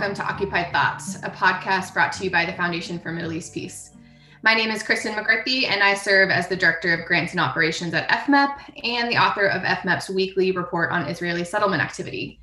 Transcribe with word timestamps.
Welcome 0.00 0.16
to 0.16 0.32
Occupied 0.32 0.72
Thoughts, 0.72 1.16
a 1.16 1.28
podcast 1.28 1.92
brought 1.92 2.10
to 2.12 2.24
you 2.24 2.30
by 2.30 2.46
the 2.46 2.54
Foundation 2.54 2.98
for 2.98 3.12
Middle 3.12 3.34
East 3.34 3.52
Peace. 3.52 3.90
My 4.42 4.54
name 4.54 4.70
is 4.70 4.82
Kristen 4.82 5.14
McCarthy, 5.14 5.66
and 5.66 5.82
I 5.82 5.92
serve 5.92 6.30
as 6.30 6.48
the 6.48 6.56
Director 6.56 6.94
of 6.94 7.04
Grants 7.04 7.32
and 7.32 7.40
Operations 7.40 7.92
at 7.92 8.08
FMEP 8.08 8.82
and 8.82 9.10
the 9.10 9.18
author 9.18 9.44
of 9.44 9.60
FMEP's 9.60 10.08
weekly 10.08 10.52
report 10.52 10.90
on 10.90 11.06
Israeli 11.06 11.44
settlement 11.44 11.82
activity. 11.82 12.40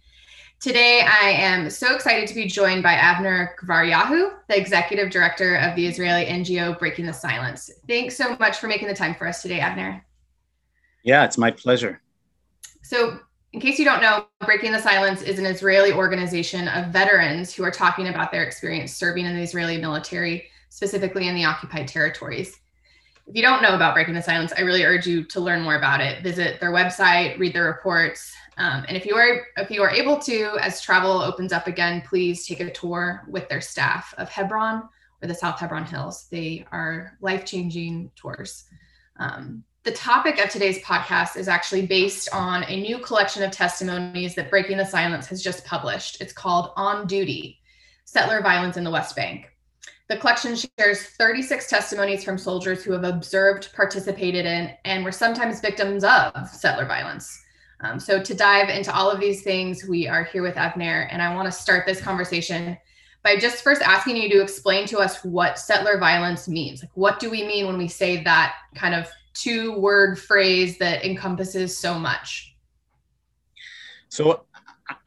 Today, 0.62 1.02
I 1.02 1.30
am 1.30 1.72
so 1.72 1.96
excited 1.96 2.28
to 2.28 2.36
be 2.36 2.46
joined 2.46 2.84
by 2.84 2.94
Avner 2.94 3.56
Gvaryahu, 3.60 4.34
the 4.48 4.56
Executive 4.56 5.10
Director 5.10 5.56
of 5.56 5.76
the 5.76 5.88
Israeli 5.88 6.26
NGO 6.26 6.78
Breaking 6.78 7.08
the 7.08 7.14
Silence. 7.14 7.72
Thanks 7.88 8.16
so 8.16 8.38
much 8.40 8.60
for 8.60 8.68
making 8.68 8.88
the 8.88 8.94
time 8.94 9.16
for 9.16 9.26
us 9.28 9.42
today, 9.42 9.62
Avner. 9.62 10.04
Yeah, 11.02 11.26
it's 11.26 11.40
my 11.40 11.50
pleasure. 11.50 12.04
So, 12.84 13.20
in 13.54 13.60
case 13.60 13.80
you 13.80 13.86
don't 13.86 14.02
know, 14.02 14.26
Breaking 14.46 14.72
the 14.72 14.80
Silence 14.80 15.22
is 15.22 15.40
an 15.40 15.46
Israeli 15.46 15.92
organization 15.92 16.68
of 16.68 16.88
veterans 16.88 17.54
who 17.54 17.64
are 17.64 17.72
talking 17.72 18.08
about 18.08 18.32
their 18.32 18.44
experience 18.44 18.94
serving 18.94 19.26
in 19.26 19.36
the 19.36 19.42
Israeli 19.42 19.78
military, 19.78 20.48
specifically 20.70 21.28
in 21.28 21.36
the 21.36 21.46
occupied 21.46 21.88
territories. 21.88 22.60
If 23.26 23.36
you 23.36 23.42
don't 23.42 23.62
know 23.62 23.76
about 23.76 23.94
Breaking 23.94 24.14
the 24.14 24.22
Silence, 24.22 24.54
I 24.58 24.62
really 24.62 24.84
urge 24.84 25.06
you 25.06 25.24
to 25.26 25.40
learn 25.40 25.62
more 25.62 25.76
about 25.76 26.02
it. 26.02 26.24
Visit 26.24 26.60
their 26.60 26.72
website, 26.72 27.38
read 27.40 27.54
their 27.54 27.66
reports, 27.66 28.34
um, 28.58 28.86
and 28.88 28.98
if 28.98 29.06
you 29.06 29.16
are 29.16 29.46
if 29.58 29.70
you 29.70 29.84
are 29.84 29.90
able 29.90 30.18
to, 30.20 30.58
as 30.62 30.82
travel 30.82 31.22
opens 31.22 31.54
up 31.54 31.68
again, 31.68 32.02
please 32.02 32.46
take 32.46 32.60
a 32.60 32.72
tour 32.72 33.24
with 33.28 33.48
their 33.50 33.62
staff 33.62 34.14
of 34.18 34.30
Hebron 34.30 34.90
or 35.22 35.28
the 35.28 35.36
South 35.36 35.60
Hebron 35.60 35.86
Hills. 35.86 36.28
They 36.32 36.66
are 36.72 37.18
life 37.22 37.46
changing 37.46 38.12
tours. 38.16 38.66
Um, 39.20 39.64
the 39.88 39.94
topic 39.94 40.38
of 40.44 40.50
today's 40.50 40.80
podcast 40.80 41.38
is 41.38 41.48
actually 41.48 41.86
based 41.86 42.28
on 42.34 42.66
a 42.66 42.82
new 42.82 42.98
collection 42.98 43.42
of 43.42 43.52
testimonies 43.52 44.36
that 44.36 44.50
Breaking 44.50 44.76
the 44.76 44.86
Silence 44.86 45.28
has 45.28 45.42
just 45.42 45.64
published. 45.64 46.20
It's 46.20 46.34
called 46.34 46.74
On 46.76 47.08
Duty 47.08 47.62
Settler 48.04 48.42
Violence 48.42 48.76
in 48.76 48.84
the 48.84 48.92
West 48.92 49.16
Bank. 49.16 49.50
The 50.10 50.18
collection 50.18 50.58
shares 50.58 51.04
36 51.04 51.70
testimonies 51.70 52.26
from 52.26 52.38
soldiers 52.38 52.84
who 52.84 52.92
have 52.92 53.06
observed, 53.06 53.74
participated 53.78 54.46
in, 54.46 54.72
and 54.84 55.06
were 55.06 55.12
sometimes 55.14 55.62
victims 55.62 56.04
of 56.04 56.34
settler 56.50 56.86
violence. 56.86 57.42
Um, 57.80 57.98
so, 57.98 58.22
to 58.22 58.34
dive 58.34 58.68
into 58.68 58.94
all 58.94 59.10
of 59.10 59.22
these 59.22 59.42
things, 59.42 59.86
we 59.88 60.06
are 60.06 60.26
here 60.26 60.44
with 60.44 60.56
Avner, 60.56 61.08
and 61.10 61.22
I 61.22 61.34
want 61.34 61.46
to 61.46 61.52
start 61.58 61.86
this 61.86 62.02
conversation 62.02 62.78
by 63.24 63.38
just 63.38 63.64
first 63.64 63.82
asking 63.82 64.18
you 64.18 64.28
to 64.32 64.42
explain 64.42 64.86
to 64.88 64.98
us 64.98 65.24
what 65.24 65.58
settler 65.58 65.98
violence 65.98 66.50
means. 66.50 66.82
Like, 66.82 66.92
what 66.96 67.20
do 67.22 67.30
we 67.30 67.48
mean 67.48 67.68
when 67.68 67.78
we 67.78 67.88
say 67.88 68.22
that 68.26 68.54
kind 68.76 68.94
of 68.94 69.10
two 69.42 69.78
word 69.80 70.20
phrase 70.20 70.78
that 70.78 71.06
encompasses 71.06 71.78
so 71.78 71.98
much? 71.98 72.56
So, 74.10 74.46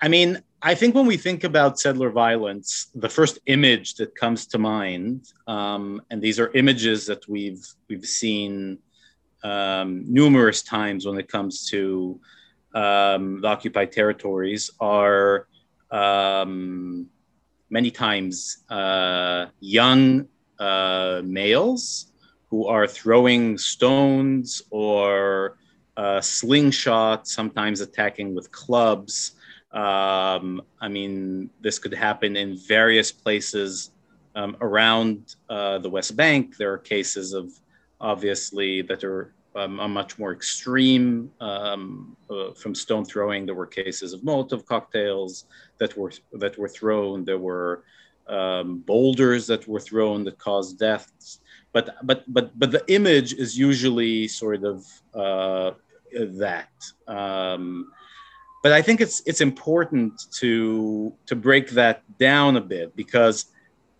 I 0.00 0.08
mean, 0.08 0.42
I 0.62 0.74
think 0.74 0.94
when 0.94 1.06
we 1.06 1.16
think 1.16 1.44
about 1.44 1.80
settler 1.80 2.10
violence, 2.10 2.90
the 2.94 3.08
first 3.08 3.38
image 3.46 3.94
that 3.94 4.14
comes 4.14 4.46
to 4.48 4.58
mind, 4.58 5.32
um, 5.46 6.02
and 6.10 6.20
these 6.20 6.38
are 6.38 6.50
images 6.52 7.06
that 7.06 7.26
we've 7.28 7.66
we've 7.88 8.04
seen 8.04 8.78
um, 9.42 10.04
numerous 10.06 10.62
times 10.62 11.06
when 11.06 11.18
it 11.18 11.28
comes 11.28 11.66
to 11.70 12.20
um, 12.74 13.40
the 13.40 13.48
occupied 13.48 13.90
territories, 13.90 14.70
are 14.80 15.48
um, 15.90 17.08
many 17.70 17.90
times 17.90 18.58
uh, 18.68 19.46
young 19.60 20.28
uh, 20.58 21.22
males 21.24 22.09
who 22.50 22.66
are 22.66 22.86
throwing 22.86 23.56
stones 23.56 24.62
or 24.70 25.56
uh, 25.96 26.18
slingshots, 26.18 27.28
sometimes 27.28 27.80
attacking 27.80 28.34
with 28.34 28.50
clubs. 28.50 29.32
Um, 29.72 30.62
I 30.80 30.88
mean, 30.88 31.50
this 31.60 31.78
could 31.78 31.94
happen 31.94 32.36
in 32.36 32.56
various 32.56 33.12
places 33.12 33.92
um, 34.34 34.56
around 34.60 35.36
uh, 35.48 35.78
the 35.78 35.88
West 35.88 36.16
Bank. 36.16 36.56
There 36.56 36.72
are 36.72 36.78
cases 36.78 37.32
of 37.32 37.52
obviously 38.00 38.82
that 38.82 39.04
are 39.04 39.32
um, 39.54 39.78
a 39.80 39.88
much 39.88 40.18
more 40.18 40.32
extreme 40.32 41.30
um, 41.40 42.16
uh, 42.30 42.52
from 42.52 42.74
stone 42.74 43.04
throwing. 43.04 43.46
There 43.46 43.54
were 43.54 43.66
cases 43.66 44.12
of 44.12 44.22
Molotov 44.22 44.64
cocktails 44.66 45.44
that 45.78 45.96
were 45.96 46.12
that 46.32 46.56
were 46.56 46.68
thrown. 46.68 47.24
There 47.24 47.38
were 47.38 47.84
um, 48.28 48.78
boulders 48.78 49.46
that 49.48 49.66
were 49.66 49.80
thrown 49.80 50.24
that 50.24 50.38
caused 50.38 50.78
deaths 50.78 51.40
but 51.72 51.96
but 52.02 52.24
but 52.28 52.58
but 52.58 52.70
the 52.70 52.84
image 52.88 53.32
is 53.34 53.58
usually 53.58 54.28
sort 54.28 54.64
of 54.64 54.84
uh, 55.14 55.72
that. 56.12 56.70
Um, 57.06 57.92
but 58.62 58.72
I 58.72 58.82
think 58.82 59.00
it's 59.00 59.22
it's 59.26 59.40
important 59.40 60.12
to 60.38 61.14
to 61.26 61.36
break 61.36 61.70
that 61.70 62.02
down 62.18 62.56
a 62.56 62.60
bit 62.60 62.94
because 62.96 63.46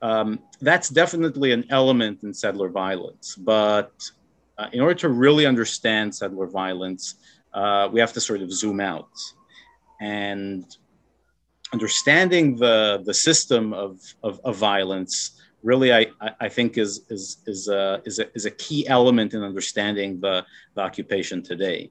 um, 0.02 0.40
that's 0.60 0.88
definitely 0.88 1.52
an 1.52 1.64
element 1.70 2.22
in 2.22 2.34
settler 2.34 2.68
violence. 2.68 3.36
But 3.36 3.92
uh, 4.58 4.68
in 4.72 4.80
order 4.80 4.94
to 4.94 5.08
really 5.08 5.46
understand 5.46 6.14
settler 6.14 6.46
violence, 6.46 7.14
uh, 7.54 7.88
we 7.92 8.00
have 8.00 8.12
to 8.14 8.20
sort 8.20 8.42
of 8.42 8.52
zoom 8.52 8.80
out 8.80 9.10
and 10.00 10.64
understanding 11.72 12.56
the 12.56 13.02
the 13.04 13.14
system 13.14 13.72
of 13.72 14.00
of, 14.22 14.40
of 14.44 14.56
violence 14.56 15.40
really 15.62 15.92
I, 15.92 16.06
I 16.40 16.48
think 16.48 16.78
is 16.78 17.02
is 17.10 17.38
is 17.46 17.68
a, 17.68 18.02
is 18.04 18.18
a, 18.18 18.34
is 18.34 18.46
a 18.46 18.50
key 18.50 18.86
element 18.88 19.34
in 19.34 19.42
understanding 19.42 20.20
the, 20.20 20.44
the 20.74 20.80
occupation 20.80 21.42
today. 21.42 21.90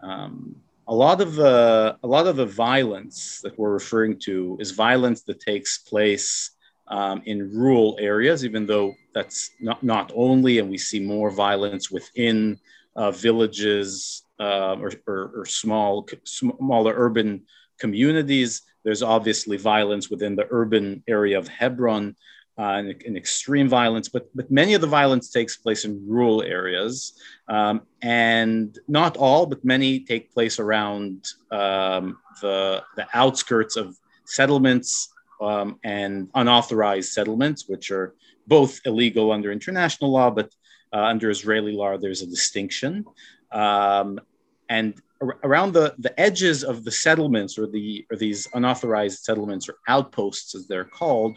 Um, 0.00 0.56
a 0.86 0.94
lot 0.94 1.20
of 1.20 1.34
the 1.34 1.96
a 2.02 2.06
lot 2.06 2.26
of 2.26 2.36
the 2.36 2.46
violence 2.46 3.40
that 3.42 3.58
we're 3.58 3.72
referring 3.72 4.18
to 4.20 4.58
is 4.60 4.70
violence 4.72 5.22
that 5.22 5.40
takes 5.40 5.78
place 5.78 6.50
um, 6.88 7.22
in 7.24 7.50
rural 7.56 7.96
areas, 7.98 8.44
even 8.44 8.66
though 8.66 8.94
that's 9.14 9.50
not 9.60 9.82
not 9.82 10.12
only, 10.14 10.58
and 10.58 10.68
we 10.70 10.78
see 10.78 11.00
more 11.00 11.30
violence 11.30 11.90
within 11.90 12.58
uh, 12.96 13.10
villages 13.10 14.22
uh, 14.38 14.76
or, 14.76 14.92
or, 15.06 15.32
or 15.36 15.46
small 15.46 16.06
smaller 16.24 16.94
urban 16.96 17.42
communities. 17.78 18.62
There's 18.84 19.02
obviously 19.02 19.56
violence 19.56 20.10
within 20.10 20.36
the 20.36 20.46
urban 20.50 21.02
area 21.08 21.38
of 21.38 21.48
Hebron, 21.48 22.16
uh, 22.58 22.82
in, 23.04 23.16
extreme 23.16 23.68
violence, 23.68 24.08
but, 24.08 24.28
but 24.34 24.50
many 24.50 24.74
of 24.74 24.80
the 24.80 24.86
violence 24.86 25.30
takes 25.30 25.56
place 25.56 25.84
in 25.84 26.00
rural 26.06 26.42
areas. 26.42 27.18
Um, 27.48 27.82
and 28.02 28.78
not 28.86 29.16
all, 29.16 29.46
but 29.46 29.64
many 29.64 30.00
take 30.00 30.32
place 30.32 30.58
around 30.58 31.26
um, 31.50 32.18
the, 32.40 32.82
the 32.96 33.06
outskirts 33.12 33.76
of 33.76 33.96
settlements 34.24 35.12
um, 35.40 35.78
and 35.82 36.28
unauthorized 36.34 37.12
settlements, 37.12 37.68
which 37.68 37.90
are 37.90 38.14
both 38.46 38.80
illegal 38.84 39.32
under 39.32 39.50
international 39.50 40.12
law, 40.12 40.30
but 40.30 40.50
uh, 40.92 40.98
under 40.98 41.30
Israeli 41.30 41.72
law, 41.72 41.96
there's 41.98 42.22
a 42.22 42.26
distinction. 42.26 43.04
Um, 43.50 44.20
and 44.68 44.94
ar- 45.20 45.38
around 45.42 45.72
the, 45.72 45.94
the 45.98 46.18
edges 46.20 46.62
of 46.62 46.84
the 46.84 46.92
settlements 46.92 47.58
or, 47.58 47.66
the, 47.66 48.06
or 48.10 48.16
these 48.16 48.46
unauthorized 48.54 49.24
settlements 49.24 49.68
or 49.68 49.76
outposts, 49.88 50.54
as 50.54 50.68
they're 50.68 50.84
called, 50.84 51.36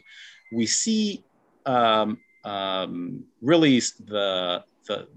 we 0.52 0.66
see 0.66 1.24
um, 1.66 2.20
um, 2.44 3.24
really 3.42 3.80
the, 4.06 4.64
the, 4.88 5.08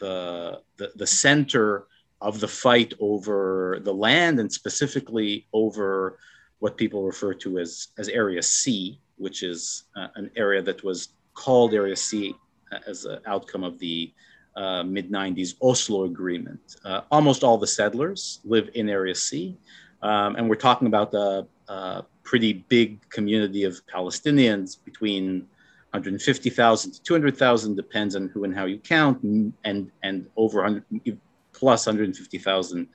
the, 0.00 0.62
the, 0.96 1.06
center 1.06 1.86
of 2.20 2.40
the 2.40 2.48
fight 2.48 2.94
over 2.98 3.78
the 3.82 3.92
land 3.92 4.40
and 4.40 4.50
specifically 4.50 5.46
over 5.52 6.18
what 6.60 6.76
people 6.76 7.04
refer 7.04 7.34
to 7.34 7.58
as, 7.58 7.88
as 7.98 8.08
Area 8.08 8.42
C, 8.42 8.98
which 9.16 9.42
is 9.42 9.84
uh, 9.96 10.08
an 10.16 10.30
area 10.36 10.62
that 10.62 10.82
was 10.82 11.10
called 11.34 11.74
Area 11.74 11.96
C 11.96 12.34
uh, 12.72 12.78
as 12.86 13.04
an 13.04 13.20
outcome 13.26 13.64
of 13.64 13.78
the 13.78 14.12
uh, 14.56 14.82
mid 14.82 15.10
90s 15.10 15.54
Oslo 15.62 16.04
Agreement. 16.04 16.76
Uh, 16.84 17.02
almost 17.10 17.44
all 17.44 17.58
the 17.58 17.66
settlers 17.66 18.40
live 18.44 18.70
in 18.74 18.88
Area 18.88 19.14
C. 19.14 19.56
Um, 20.02 20.36
and 20.36 20.48
we're 20.48 20.56
talking 20.56 20.88
about 20.88 21.10
the 21.10 21.46
uh, 21.68 22.02
pretty 22.28 22.52
big 22.68 23.08
community 23.08 23.64
of 23.64 23.80
Palestinians 23.86 24.76
between 24.84 25.46
150,000 25.92 26.92
to 26.92 27.02
200,000 27.02 27.74
depends 27.74 28.14
on 28.14 28.28
who 28.28 28.44
and 28.44 28.54
how 28.54 28.66
you 28.66 28.78
count 28.78 29.22
and 29.22 29.90
and 30.02 30.26
over 30.36 30.62
100 30.62 31.18
plus 31.54 31.86
150,000 31.86 32.86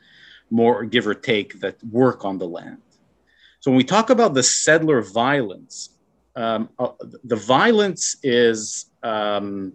more 0.52 0.86
give 0.86 1.08
or 1.08 1.16
take 1.16 1.60
that 1.62 1.84
work 1.86 2.24
on 2.24 2.38
the 2.38 2.46
land. 2.46 2.84
So 3.60 3.72
when 3.72 3.78
we 3.78 3.84
talk 3.84 4.12
about 4.12 4.36
the 4.36 4.44
settler 4.44 5.02
violence, 5.02 5.90
um, 6.36 6.70
uh, 6.78 6.90
the 7.24 7.36
violence 7.36 8.18
is 8.22 8.86
um, 9.02 9.74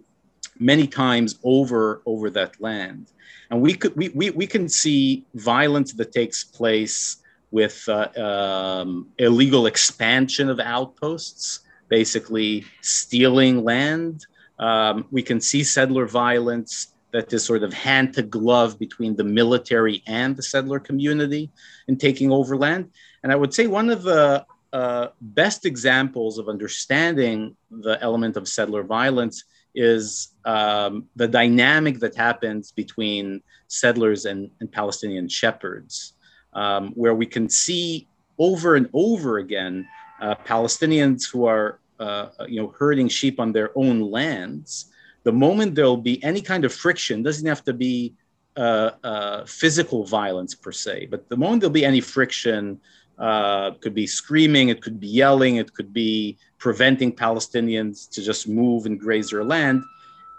many 0.57 0.87
times 0.87 1.37
over 1.43 2.01
over 2.05 2.29
that 2.29 2.61
land, 2.61 3.11
and 3.49 3.61
we 3.61 3.73
could 3.73 3.93
we, 3.97 4.07
we, 4.19 4.29
we 4.29 4.47
can 4.47 4.69
see 4.69 5.25
violence 5.33 5.91
that 5.99 6.13
takes 6.13 6.45
place 6.45 7.17
with 7.51 7.87
uh, 7.87 8.09
um, 8.21 9.07
illegal 9.17 9.65
expansion 9.65 10.49
of 10.49 10.59
outposts, 10.59 11.61
basically 11.87 12.65
stealing 12.81 13.63
land. 13.63 14.25
Um, 14.59 15.05
we 15.11 15.23
can 15.23 15.41
see 15.41 15.63
settler 15.63 16.05
violence 16.05 16.93
that 17.11 17.33
is 17.33 17.43
sort 17.43 17.63
of 17.63 17.73
hand 17.73 18.13
to 18.13 18.21
glove 18.21 18.77
between 18.77 19.15
the 19.15 19.23
military 19.23 20.03
and 20.05 20.35
the 20.35 20.43
settler 20.43 20.79
community 20.79 21.49
in 21.87 21.97
taking 21.97 22.31
over 22.31 22.55
land. 22.55 22.91
And 23.23 23.31
I 23.31 23.35
would 23.35 23.53
say 23.53 23.67
one 23.67 23.89
of 23.89 24.03
the 24.03 24.45
uh, 24.71 25.07
best 25.19 25.65
examples 25.65 26.37
of 26.37 26.47
understanding 26.47 27.55
the 27.71 27.97
element 28.01 28.37
of 28.37 28.47
settler 28.47 28.83
violence 28.83 29.43
is 29.73 30.35
um, 30.45 31.05
the 31.15 31.27
dynamic 31.27 31.99
that 31.99 32.15
happens 32.15 32.71
between 32.71 33.41
settlers 33.67 34.25
and, 34.25 34.51
and 34.59 34.71
Palestinian 34.71 35.27
shepherds, 35.27 36.13
um, 36.53 36.91
where 36.95 37.15
we 37.15 37.25
can 37.25 37.49
see 37.49 38.07
over 38.37 38.75
and 38.75 38.89
over 38.93 39.37
again 39.37 39.87
uh, 40.21 40.35
Palestinians 40.45 41.29
who 41.29 41.45
are 41.45 41.79
uh, 41.99 42.29
you 42.47 42.61
know 42.61 42.73
herding 42.77 43.07
sheep 43.07 43.39
on 43.39 43.51
their 43.51 43.71
own 43.75 43.99
lands. 43.99 44.91
The 45.23 45.31
moment 45.33 45.75
there'll 45.75 45.97
be 45.97 46.23
any 46.23 46.41
kind 46.41 46.65
of 46.65 46.73
friction, 46.73 47.23
doesn't 47.23 47.47
have 47.47 47.63
to 47.65 47.73
be 47.73 48.13
uh, 48.57 48.91
uh 49.03 49.45
physical 49.45 50.03
violence 50.05 50.55
per 50.55 50.71
se, 50.71 51.07
but 51.11 51.29
the 51.29 51.37
moment 51.37 51.61
there'll 51.61 51.73
be 51.73 51.85
any 51.85 52.01
friction, 52.01 52.79
uh, 53.19 53.71
could 53.81 53.93
be 53.93 54.07
screaming, 54.07 54.69
it 54.69 54.81
could 54.81 54.99
be 54.99 55.07
yelling, 55.07 55.57
it 55.57 55.73
could 55.73 55.93
be 55.93 56.37
preventing 56.57 57.13
Palestinians 57.13 58.09
to 58.09 58.21
just 58.21 58.47
move 58.47 58.85
and 58.85 58.99
graze 58.99 59.29
their 59.31 59.43
land. 59.43 59.83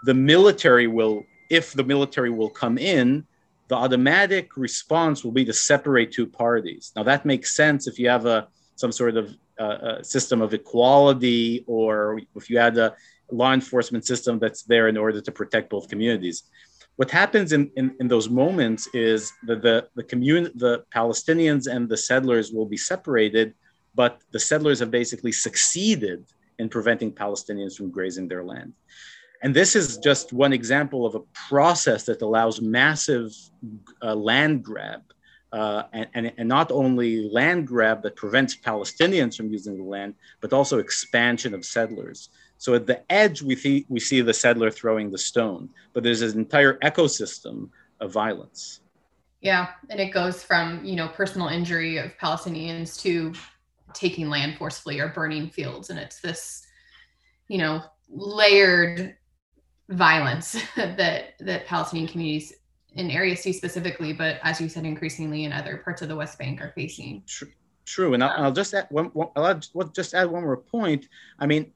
The 0.03 0.15
military 0.15 0.87
will, 0.87 1.23
if 1.49 1.73
the 1.73 1.83
military 1.83 2.31
will 2.31 2.49
come 2.49 2.79
in, 2.79 3.25
the 3.71 3.77
automatic 3.85 4.45
response 4.57 5.23
will 5.23 5.31
be 5.41 5.45
to 5.45 5.53
separate 5.53 6.11
two 6.11 6.27
parties. 6.27 6.91
Now 6.97 7.03
that 7.03 7.25
makes 7.25 7.55
sense 7.55 7.87
if 7.87 7.95
you 7.97 8.09
have 8.15 8.25
a 8.25 8.39
some 8.75 8.91
sort 8.91 9.15
of 9.21 9.25
uh, 9.63 10.01
system 10.03 10.41
of 10.41 10.53
equality, 10.53 11.63
or 11.67 12.19
if 12.35 12.49
you 12.49 12.57
had 12.57 12.77
a 12.77 12.93
law 13.31 13.53
enforcement 13.53 14.03
system 14.05 14.39
that's 14.39 14.63
there 14.63 14.87
in 14.89 14.97
order 14.97 15.21
to 15.21 15.31
protect 15.31 15.69
both 15.69 15.87
communities 15.87 16.37
what 16.97 17.09
happens 17.09 17.51
in, 17.51 17.71
in, 17.77 17.95
in, 17.99 18.07
those 18.07 18.29
moments 18.29 18.87
is 18.93 19.33
that 19.47 19.61
the, 19.61 19.87
the 19.95 20.03
community, 20.03 20.53
the 20.57 20.83
Palestinians 20.93 21.65
and 21.73 21.89
the 21.89 21.97
settlers 21.97 22.51
will 22.51 22.65
be 22.65 22.77
separated, 22.77 23.53
but 23.95 24.21
the 24.31 24.39
settlers 24.39 24.79
have 24.79 24.91
basically 24.91 25.31
succeeded 25.31 26.25
in 26.59 26.69
preventing 26.69 27.11
Palestinians 27.11 27.75
from 27.75 27.89
grazing 27.89 28.27
their 28.27 28.43
land. 28.43 28.73
And 29.43 29.55
this 29.55 29.75
is 29.75 29.97
just 29.97 30.33
one 30.33 30.53
example 30.53 31.05
of 31.05 31.15
a 31.15 31.21
process 31.49 32.03
that 32.05 32.21
allows 32.21 32.61
massive 32.61 33.33
uh, 34.01 34.15
land 34.15 34.63
grab. 34.63 35.01
Uh, 35.51 35.83
and, 35.91 36.07
and, 36.13 36.31
and 36.37 36.47
not 36.47 36.71
only 36.71 37.29
land 37.29 37.67
grab 37.67 38.01
that 38.03 38.15
prevents 38.15 38.55
Palestinians 38.55 39.35
from 39.35 39.49
using 39.51 39.77
the 39.77 39.83
land, 39.83 40.13
but 40.39 40.53
also 40.53 40.77
expansion 40.77 41.53
of 41.53 41.65
settlers. 41.65 42.29
So 42.57 42.73
at 42.75 42.85
the 42.85 43.01
edge, 43.11 43.41
we 43.41 43.55
see, 43.55 43.85
we 43.89 43.99
see 43.99 44.21
the 44.21 44.33
settler 44.33 44.71
throwing 44.71 45.11
the 45.11 45.17
stone, 45.17 45.69
but 45.93 46.03
there's 46.03 46.21
an 46.21 46.39
entire 46.39 46.75
ecosystem 46.79 47.69
of 47.99 48.13
violence. 48.13 48.81
Yeah, 49.41 49.69
and 49.89 49.99
it 49.99 50.11
goes 50.13 50.43
from 50.43 50.85
you 50.85 50.95
know 50.95 51.07
personal 51.07 51.47
injury 51.47 51.97
of 51.97 52.15
Palestinians 52.21 53.01
to 53.01 53.33
taking 53.93 54.29
land 54.29 54.57
forcefully 54.57 54.99
or 54.99 55.09
burning 55.09 55.49
fields, 55.49 55.89
and 55.89 55.97
it's 55.97 56.21
this 56.21 56.67
you 57.47 57.57
know 57.57 57.81
layered 58.09 59.15
violence 59.89 60.61
that 60.75 61.33
that 61.39 61.65
Palestinian 61.65 62.07
communities 62.07 62.53
in 62.93 63.09
Area 63.09 63.35
C 63.35 63.53
specifically, 63.53 64.13
but 64.13 64.39
as 64.43 64.59
you 64.59 64.67
said, 64.67 64.85
increasingly 64.85 65.45
in 65.45 65.53
other 65.53 65.77
parts 65.77 66.01
of 66.01 66.09
the 66.09 66.15
West 66.15 66.37
Bank 66.37 66.61
are 66.61 66.73
facing. 66.75 67.23
True, 67.25 67.51
true. 67.85 68.13
and 68.13 68.23
I'll, 68.23 68.45
I'll 68.45 68.51
just 68.51 68.73
add 68.73 68.87
one. 68.89 69.11
I'll 69.35 69.59
just 69.93 70.13
add 70.13 70.29
one 70.29 70.43
more 70.43 70.57
point. 70.57 71.07
I 71.39 71.45
mean, 71.45 71.71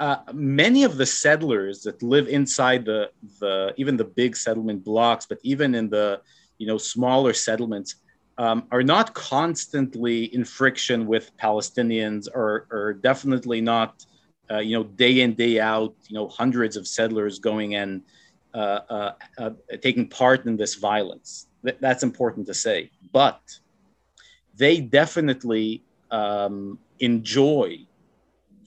uh, 0.00 0.18
many 0.32 0.84
of 0.84 0.96
the 0.96 1.06
settlers 1.06 1.82
that 1.82 2.02
live 2.02 2.28
inside 2.28 2.84
the, 2.84 3.10
the 3.40 3.72
even 3.76 3.96
the 3.96 4.04
big 4.04 4.36
settlement 4.36 4.84
blocks, 4.84 5.26
but 5.26 5.38
even 5.42 5.74
in 5.74 5.88
the 5.88 6.20
you 6.58 6.66
know 6.66 6.78
smaller 6.78 7.32
settlements, 7.32 7.96
um, 8.38 8.66
are 8.70 8.82
not 8.82 9.14
constantly 9.14 10.24
in 10.34 10.44
friction 10.44 11.06
with 11.06 11.30
Palestinians, 11.38 12.28
or, 12.32 12.66
or 12.70 12.92
definitely 12.92 13.60
not 13.60 14.04
uh, 14.50 14.58
you 14.58 14.76
know 14.76 14.84
day 14.84 15.20
in 15.20 15.34
day 15.34 15.60
out 15.60 15.94
you 16.08 16.14
know 16.14 16.28
hundreds 16.28 16.76
of 16.76 16.86
settlers 16.86 17.38
going 17.38 17.74
and 17.74 18.02
uh, 18.54 18.80
uh, 18.88 19.12
uh 19.38 19.50
taking 19.82 20.08
part 20.08 20.46
in 20.46 20.56
this 20.56 20.74
violence. 20.74 21.46
Th- 21.64 21.76
that's 21.80 22.02
important 22.02 22.46
to 22.46 22.54
say, 22.54 22.90
but 23.12 23.40
they 24.56 24.80
definitely 24.80 25.82
um, 26.10 26.78
enjoy 27.00 27.78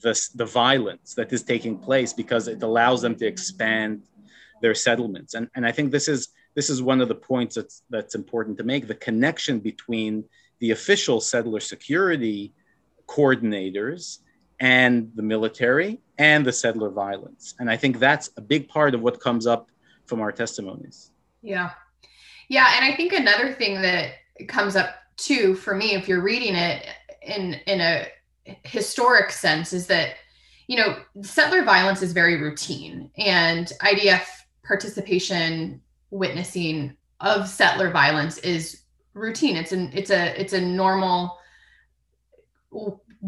the, 0.02 0.28
the 0.34 0.44
violence 0.44 1.14
that 1.14 1.32
is 1.32 1.42
taking 1.42 1.76
place 1.76 2.12
because 2.12 2.48
it 2.48 2.62
allows 2.62 3.02
them 3.02 3.14
to 3.16 3.26
expand 3.26 4.02
their 4.62 4.74
settlements. 4.74 5.34
And, 5.34 5.48
and 5.54 5.66
I 5.66 5.72
think 5.72 5.90
this 5.90 6.08
is 6.08 6.28
this 6.54 6.68
is 6.68 6.82
one 6.82 7.00
of 7.00 7.08
the 7.08 7.14
points 7.14 7.54
that's 7.54 7.82
that's 7.90 8.14
important 8.14 8.58
to 8.58 8.64
make 8.64 8.86
the 8.86 8.94
connection 8.94 9.60
between 9.60 10.24
the 10.58 10.72
official 10.72 11.20
settler 11.20 11.60
security 11.60 12.52
coordinators 13.06 14.18
and 14.60 15.10
the 15.14 15.22
military 15.22 16.00
and 16.18 16.46
the 16.46 16.52
settler 16.52 16.90
violence. 16.90 17.54
And 17.58 17.70
I 17.70 17.76
think 17.76 17.98
that's 17.98 18.30
a 18.36 18.40
big 18.40 18.68
part 18.68 18.94
of 18.94 19.00
what 19.00 19.18
comes 19.20 19.46
up 19.46 19.70
from 20.04 20.20
our 20.20 20.30
testimonies. 20.30 21.10
Yeah. 21.42 21.70
Yeah. 22.48 22.72
And 22.76 22.84
I 22.84 22.94
think 22.96 23.12
another 23.12 23.52
thing 23.52 23.80
that 23.82 24.12
comes 24.48 24.76
up 24.76 24.94
too 25.16 25.54
for 25.54 25.74
me, 25.74 25.94
if 25.94 26.08
you're 26.08 26.22
reading 26.22 26.54
it 26.54 26.86
in 27.22 27.54
in 27.66 27.80
a 27.80 28.06
historic 28.64 29.30
sense 29.30 29.72
is 29.72 29.86
that 29.86 30.14
you 30.66 30.76
know 30.76 30.96
settler 31.22 31.62
violence 31.62 32.02
is 32.02 32.12
very 32.12 32.40
routine 32.40 33.10
and 33.18 33.72
idf 33.82 34.22
participation 34.64 35.80
witnessing 36.10 36.96
of 37.20 37.48
settler 37.48 37.90
violence 37.90 38.38
is 38.38 38.82
routine 39.14 39.56
it's 39.56 39.72
an 39.72 39.90
it's 39.92 40.10
a 40.10 40.40
it's 40.40 40.52
a 40.52 40.60
normal 40.60 41.38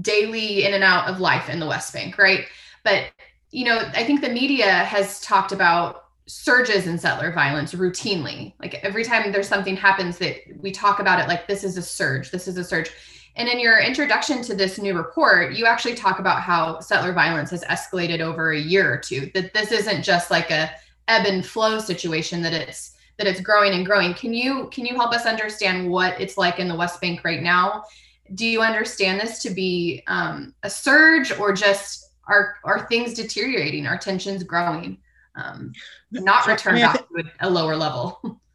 daily 0.00 0.64
in 0.64 0.74
and 0.74 0.84
out 0.84 1.08
of 1.08 1.20
life 1.20 1.48
in 1.48 1.60
the 1.60 1.66
west 1.66 1.92
bank 1.92 2.16
right 2.18 2.46
but 2.84 3.06
you 3.50 3.64
know 3.64 3.78
i 3.94 4.04
think 4.04 4.20
the 4.20 4.28
media 4.28 4.70
has 4.70 5.20
talked 5.20 5.52
about 5.52 6.06
surges 6.26 6.86
in 6.86 6.98
settler 6.98 7.32
violence 7.32 7.74
routinely 7.74 8.54
like 8.60 8.74
every 8.76 9.04
time 9.04 9.30
there's 9.32 9.48
something 9.48 9.76
happens 9.76 10.18
that 10.18 10.36
we 10.60 10.70
talk 10.70 11.00
about 11.00 11.20
it 11.20 11.28
like 11.28 11.46
this 11.46 11.64
is 11.64 11.76
a 11.76 11.82
surge 11.82 12.30
this 12.30 12.48
is 12.48 12.56
a 12.56 12.64
surge 12.64 12.90
and 13.36 13.48
in 13.48 13.58
your 13.58 13.78
introduction 13.78 14.42
to 14.42 14.54
this 14.54 14.78
new 14.78 14.96
report, 14.96 15.54
you 15.54 15.64
actually 15.64 15.94
talk 15.94 16.18
about 16.18 16.42
how 16.42 16.80
settler 16.80 17.12
violence 17.12 17.50
has 17.50 17.64
escalated 17.64 18.20
over 18.20 18.52
a 18.52 18.58
year 18.58 18.92
or 18.92 18.98
two. 18.98 19.30
That 19.32 19.54
this 19.54 19.72
isn't 19.72 20.02
just 20.02 20.30
like 20.30 20.50
a 20.50 20.70
ebb 21.08 21.26
and 21.26 21.44
flow 21.44 21.78
situation. 21.78 22.42
That 22.42 22.52
it's 22.52 22.92
that 23.16 23.26
it's 23.26 23.40
growing 23.40 23.72
and 23.72 23.86
growing. 23.86 24.12
Can 24.14 24.34
you 24.34 24.68
can 24.70 24.84
you 24.84 24.94
help 24.94 25.12
us 25.12 25.24
understand 25.24 25.90
what 25.90 26.20
it's 26.20 26.36
like 26.36 26.58
in 26.58 26.68
the 26.68 26.74
West 26.74 27.00
Bank 27.00 27.24
right 27.24 27.42
now? 27.42 27.84
Do 28.34 28.46
you 28.46 28.62
understand 28.62 29.20
this 29.20 29.42
to 29.42 29.50
be 29.50 30.02
um, 30.06 30.54
a 30.62 30.70
surge 30.70 31.32
or 31.38 31.52
just 31.52 32.10
are 32.28 32.56
are 32.64 32.86
things 32.86 33.14
deteriorating? 33.14 33.86
Are 33.86 33.98
tensions 33.98 34.42
growing? 34.42 34.98
Um, 35.34 35.72
not 36.10 36.46
return 36.46 36.74
I 36.74 36.76
mean, 36.76 36.86
back 36.86 37.08
to 37.08 37.24
a 37.40 37.50
lower 37.50 37.76
level. 37.76 38.20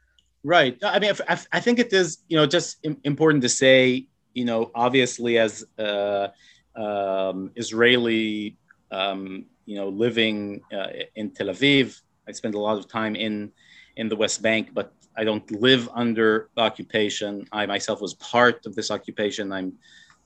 Right. 0.44 0.78
I 0.82 1.00
mean, 1.00 1.12
I, 1.28 1.38
I 1.52 1.60
think 1.60 1.78
it 1.78 1.92
is, 1.92 2.20
you 2.30 2.38
know, 2.38 2.46
just 2.46 2.78
important 3.04 3.42
to 3.42 3.50
say 3.50 4.08
you 4.38 4.46
know, 4.46 4.70
obviously 4.76 5.40
as 5.40 5.66
uh, 5.80 6.28
um, 6.76 7.50
Israeli, 7.56 8.56
um, 8.92 9.46
you 9.66 9.76
know, 9.78 9.90
living 9.90 10.62
uh, 10.72 10.90
in 11.16 11.32
Tel 11.32 11.48
Aviv, 11.48 12.00
I 12.28 12.34
spend 12.34 12.54
a 12.54 12.60
lot 12.60 12.78
of 12.78 12.88
time 12.88 13.16
in 13.16 13.52
in 13.96 14.10
the 14.10 14.16
West 14.16 14.44
Bank, 14.44 14.70
but 14.76 14.94
I 15.18 15.24
don't 15.24 15.50
live 15.52 15.90
under 15.94 16.50
occupation. 16.58 17.48
I 17.52 17.66
myself 17.66 18.02
was 18.02 18.14
part 18.16 18.66
of 18.66 18.76
this 18.76 18.92
occupation. 18.92 19.52
I'm 19.52 19.74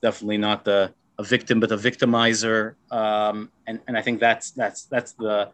definitely 0.02 0.38
not 0.38 0.68
a, 0.68 0.92
a 1.18 1.22
victim, 1.24 1.60
but 1.60 1.72
a 1.72 1.76
victimizer, 1.76 2.74
um, 2.90 3.50
and 3.66 3.80
and 3.86 3.96
I 3.96 4.02
think 4.02 4.20
that's 4.20 4.50
that's 4.50 4.84
that's 4.84 5.12
the 5.12 5.50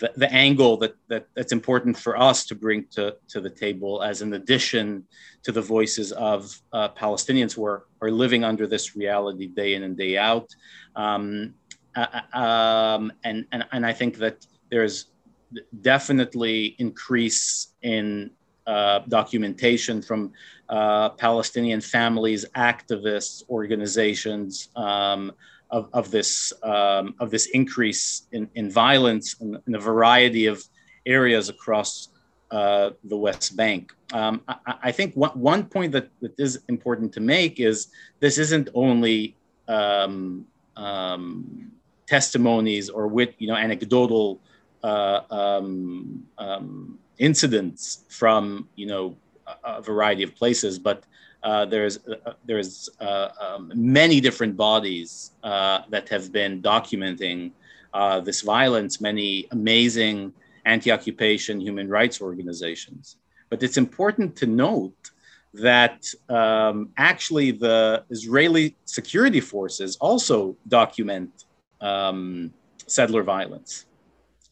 the, 0.00 0.12
the 0.16 0.32
angle 0.32 0.76
that, 0.78 0.94
that 1.08 1.26
that's 1.34 1.52
important 1.52 1.96
for 1.96 2.16
us 2.18 2.44
to 2.46 2.54
bring 2.54 2.86
to, 2.92 3.16
to 3.28 3.40
the 3.40 3.50
table 3.50 4.02
as 4.02 4.22
an 4.22 4.34
addition 4.34 5.04
to 5.42 5.52
the 5.52 5.62
voices 5.62 6.12
of 6.12 6.60
uh, 6.72 6.88
Palestinians 6.90 7.54
who 7.54 7.64
are, 7.64 7.86
are 8.02 8.10
living 8.10 8.44
under 8.44 8.66
this 8.66 8.96
reality 8.96 9.46
day 9.46 9.74
in 9.74 9.82
and 9.84 9.96
day 9.96 10.18
out. 10.18 10.54
Um, 10.94 11.54
uh, 11.94 12.20
uh 12.34 12.38
um, 12.38 13.12
and, 13.24 13.46
and, 13.52 13.64
and 13.72 13.86
I 13.86 13.92
think 13.92 14.18
that 14.18 14.46
there's 14.70 15.06
definitely 15.80 16.76
increase 16.78 17.68
in 17.82 18.30
uh, 18.66 19.00
documentation 19.08 20.02
from 20.02 20.32
uh, 20.68 21.10
Palestinian 21.10 21.80
families, 21.80 22.44
activists, 22.56 23.42
organizations, 23.48 24.68
um, 24.76 25.32
of, 25.70 25.88
of 25.92 26.10
this 26.10 26.52
um, 26.62 27.14
of 27.18 27.30
this 27.30 27.46
increase 27.46 28.22
in, 28.32 28.48
in 28.54 28.70
violence 28.70 29.34
in, 29.40 29.58
in, 29.66 29.74
a 29.74 29.80
variety 29.80 30.46
of 30.46 30.62
areas 31.04 31.48
across 31.48 32.08
uh, 32.52 32.90
the 33.04 33.16
West 33.16 33.56
Bank. 33.56 33.92
Um, 34.12 34.42
I, 34.46 34.74
I, 34.84 34.92
think 34.92 35.14
one, 35.14 35.30
one 35.30 35.64
point 35.64 35.90
that, 35.92 36.08
that 36.20 36.38
is 36.38 36.60
important 36.68 37.12
to 37.14 37.20
make 37.20 37.58
is 37.58 37.88
this 38.20 38.38
isn't 38.38 38.68
only 38.74 39.36
um, 39.66 40.46
um 40.76 41.72
testimonies 42.06 42.88
or 42.88 43.08
with 43.08 43.34
you 43.38 43.48
know 43.48 43.56
anecdotal 43.56 44.40
uh, 44.84 45.20
um, 45.30 46.24
um, 46.38 46.98
incidents 47.18 48.04
from 48.08 48.68
you 48.76 48.86
know 48.86 49.16
a, 49.46 49.78
a 49.78 49.82
variety 49.82 50.22
of 50.22 50.34
places, 50.34 50.78
but 50.78 51.04
uh, 51.42 51.64
there's 51.64 51.98
uh, 52.08 52.32
there's 52.44 52.88
uh, 53.00 53.28
um, 53.40 53.72
many 53.74 54.20
different 54.20 54.56
bodies 54.56 55.32
uh, 55.44 55.80
that 55.90 56.08
have 56.08 56.32
been 56.32 56.60
documenting 56.62 57.52
uh, 57.94 58.20
this 58.20 58.40
violence. 58.40 59.00
Many 59.00 59.46
amazing 59.52 60.32
anti-occupation 60.64 61.60
human 61.60 61.88
rights 61.88 62.20
organizations. 62.20 63.16
But 63.50 63.62
it's 63.62 63.76
important 63.76 64.34
to 64.36 64.46
note 64.46 65.10
that 65.54 66.04
um, 66.28 66.90
actually 66.98 67.52
the 67.52 68.04
Israeli 68.10 68.76
security 68.84 69.40
forces 69.40 69.96
also 70.00 70.56
document 70.68 71.44
um, 71.80 72.52
settler 72.86 73.22
violence. 73.22 73.86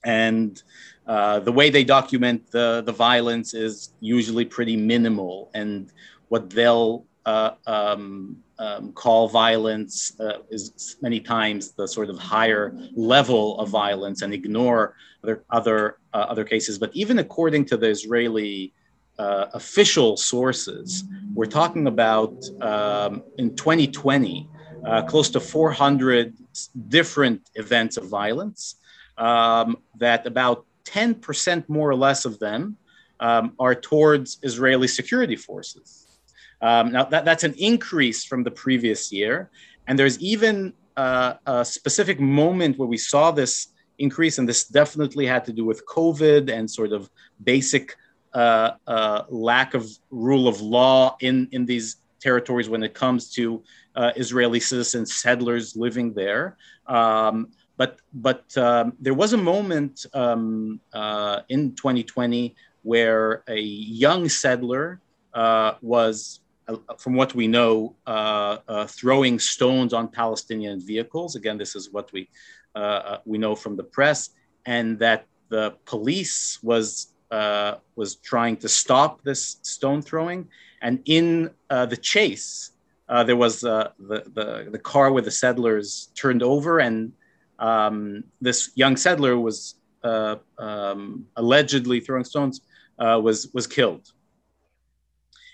And 0.04 0.62
uh, 1.06 1.40
the 1.40 1.52
way 1.52 1.70
they 1.70 1.84
document 1.84 2.50
the, 2.50 2.82
the 2.84 2.92
violence 2.92 3.54
is 3.54 3.92
usually 4.00 4.44
pretty 4.44 4.76
minimal. 4.76 5.50
And 5.54 5.92
what 6.28 6.50
they'll 6.50 7.04
uh, 7.26 7.52
um, 7.66 8.37
um, 8.58 8.92
call 8.92 9.28
violence 9.28 10.18
uh, 10.20 10.38
is 10.50 10.96
many 11.00 11.20
times 11.20 11.73
the 11.73 11.88
sort 11.88 12.08
of 12.08 12.18
higher 12.18 12.76
level 12.94 13.58
of 13.58 13.68
violence 13.68 14.23
and 14.23 14.32
ignore 14.32 14.94
other, 15.23 15.44
other, 15.50 15.99
uh, 16.12 16.26
other 16.28 16.44
cases. 16.44 16.78
But 16.78 16.90
even 16.94 17.18
according 17.18 17.64
to 17.66 17.76
the 17.76 17.88
Israeli 17.88 18.73
uh, 19.18 19.46
official 19.54 20.16
sources, 20.16 21.04
we're 21.34 21.46
talking 21.46 21.87
about 21.87 22.44
um, 22.61 23.23
in 23.38 23.54
2020, 23.56 24.49
uh, 24.87 25.02
close 25.02 25.30
to 25.30 25.40
400 25.40 26.34
different 26.88 27.49
events 27.54 27.96
of 27.96 28.06
violence, 28.06 28.76
um, 29.18 29.78
that 29.97 30.26
about 30.26 30.66
10% 30.85 31.68
more 31.68 31.88
or 31.88 31.94
less 31.94 32.25
of 32.25 32.38
them 32.38 32.76
um, 33.21 33.54
are 33.59 33.75
towards 33.75 34.38
Israeli 34.42 34.88
security 34.88 35.37
forces. 35.37 36.18
Um, 36.61 36.92
now, 36.92 37.04
that, 37.04 37.25
that's 37.25 37.44
an 37.44 37.54
increase 37.59 38.25
from 38.25 38.42
the 38.42 38.50
previous 38.50 39.12
year. 39.12 39.50
And 39.87 39.99
there's 39.99 40.18
even 40.21 40.73
uh, 40.97 41.35
a 41.47 41.64
specific 41.64 42.21
moment 42.21 42.78
where 42.78 42.88
we 42.88 42.97
saw 42.97 43.30
this 43.30 43.68
increase, 43.99 44.38
and 44.38 44.49
this 44.49 44.64
definitely 44.64 45.26
had 45.26 45.44
to 45.44 45.52
do 45.52 45.64
with 45.64 45.87
COVID 45.87 46.50
and 46.50 46.71
sort 46.71 46.92
of 46.92 47.11
basic 47.42 47.97
uh, 48.33 48.73
uh, 48.87 49.23
lack 49.28 49.75
of 49.75 49.88
rule 50.11 50.49
of 50.49 50.61
law 50.61 51.16
in, 51.21 51.49
in 51.52 51.64
these 51.66 51.97
territories 52.21 52.68
when 52.68 52.83
it 52.83 52.94
comes 52.94 53.30
to 53.33 53.62
uh, 53.94 54.11
Israeli 54.16 54.59
citizens, 54.59 55.14
settlers 55.14 55.76
living 55.76 56.12
there. 56.12 56.56
Um, 56.87 57.50
but 57.76 57.99
but 58.12 58.57
um, 58.57 58.95
there 59.00 59.14
was 59.14 59.33
a 59.33 59.37
moment 59.37 60.07
um, 60.14 60.81
uh, 60.93 61.40
in 61.49 61.75
2020 61.75 62.54
where 62.83 63.43
a 63.49 63.61
young 63.61 64.28
settler 64.28 65.00
uh, 65.33 65.73
was, 65.81 66.40
uh, 66.69 66.76
from 66.99 67.14
what 67.14 67.35
we 67.35 67.49
know, 67.49 67.95
throwing 68.88 69.38
stones 69.38 69.93
on 69.93 70.09
Palestinian 70.09 70.81
vehicles. 70.81 71.35
Again, 71.35 71.59
this 71.59 71.75
is 71.75 71.90
what 71.90 72.12
we 72.12 72.28
we 73.25 73.38
know 73.38 73.54
from 73.54 73.76
the 73.76 73.85
press, 73.85 74.31
and 74.66 74.99
that 74.99 75.26
the 75.49 75.75
police 75.85 76.59
was 76.62 77.14
uh, 77.31 77.78
was 77.97 78.16
trying 78.16 78.57
to 78.57 78.69
stop 78.69 79.23
this 79.25 79.57
stone 79.62 80.00
throwing. 80.02 80.49
And 80.83 81.00
in 81.04 81.50
uh, 81.71 81.87
the 81.87 81.97
chase, 81.97 82.71
uh, 83.09 83.25
there 83.25 83.37
was 83.37 83.64
uh, 83.64 83.90
the, 83.99 84.23
the, 84.35 84.69
the, 84.71 84.78
car 84.78 85.11
with 85.11 85.25
the 85.25 85.31
settlers 85.31 86.11
turned 86.14 86.43
over, 86.43 86.78
and 86.78 87.12
um, 87.58 88.25
this 88.40 88.70
young 88.75 88.96
settler 88.96 89.38
was 89.38 89.76
uh, 90.02 90.37
um, 90.58 91.26
allegedly 91.37 92.00
throwing 92.00 92.25
stones, 92.25 92.61
uh, 92.99 93.20
was, 93.23 93.49
was 93.54 93.66
killed. 93.66 94.12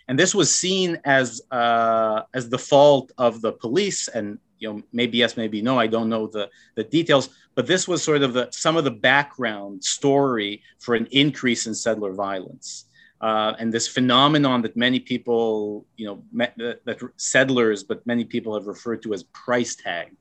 And 0.09 0.19
this 0.19 0.35
was 0.35 0.53
seen 0.53 0.99
as, 1.05 1.41
as 1.53 2.49
the 2.49 2.59
fault 2.59 3.13
of 3.17 3.41
the 3.41 3.53
police 3.53 4.09
and 4.09 4.39
you 4.61 4.73
know 4.73 4.83
maybe 4.93 5.19
yes 5.19 5.37
maybe 5.37 5.61
no 5.61 5.79
i 5.79 5.87
don't 5.87 6.09
know 6.09 6.27
the 6.27 6.49
the 6.77 6.85
details 6.85 7.31
but 7.55 7.67
this 7.67 7.89
was 7.89 8.03
sort 8.03 8.23
of 8.23 8.33
the, 8.35 8.49
some 8.51 8.77
of 8.77 8.85
the 8.85 8.91
background 8.91 9.83
story 9.83 10.63
for 10.79 10.95
an 10.95 11.07
increase 11.11 11.67
in 11.67 11.75
settler 11.75 12.13
violence 12.13 12.85
uh, 13.23 13.55
and 13.59 13.73
this 13.73 13.89
phenomenon 13.89 14.63
that 14.63 14.77
many 14.77 15.01
people 15.01 15.85
you 15.97 16.07
know 16.07 16.23
that, 16.33 16.99
settlers 17.17 17.83
but 17.83 18.07
many 18.07 18.25
people 18.25 18.55
have 18.55 18.67
referred 18.67 19.03
to 19.03 19.13
as 19.15 19.23
price 19.25 19.75
tag 19.75 20.15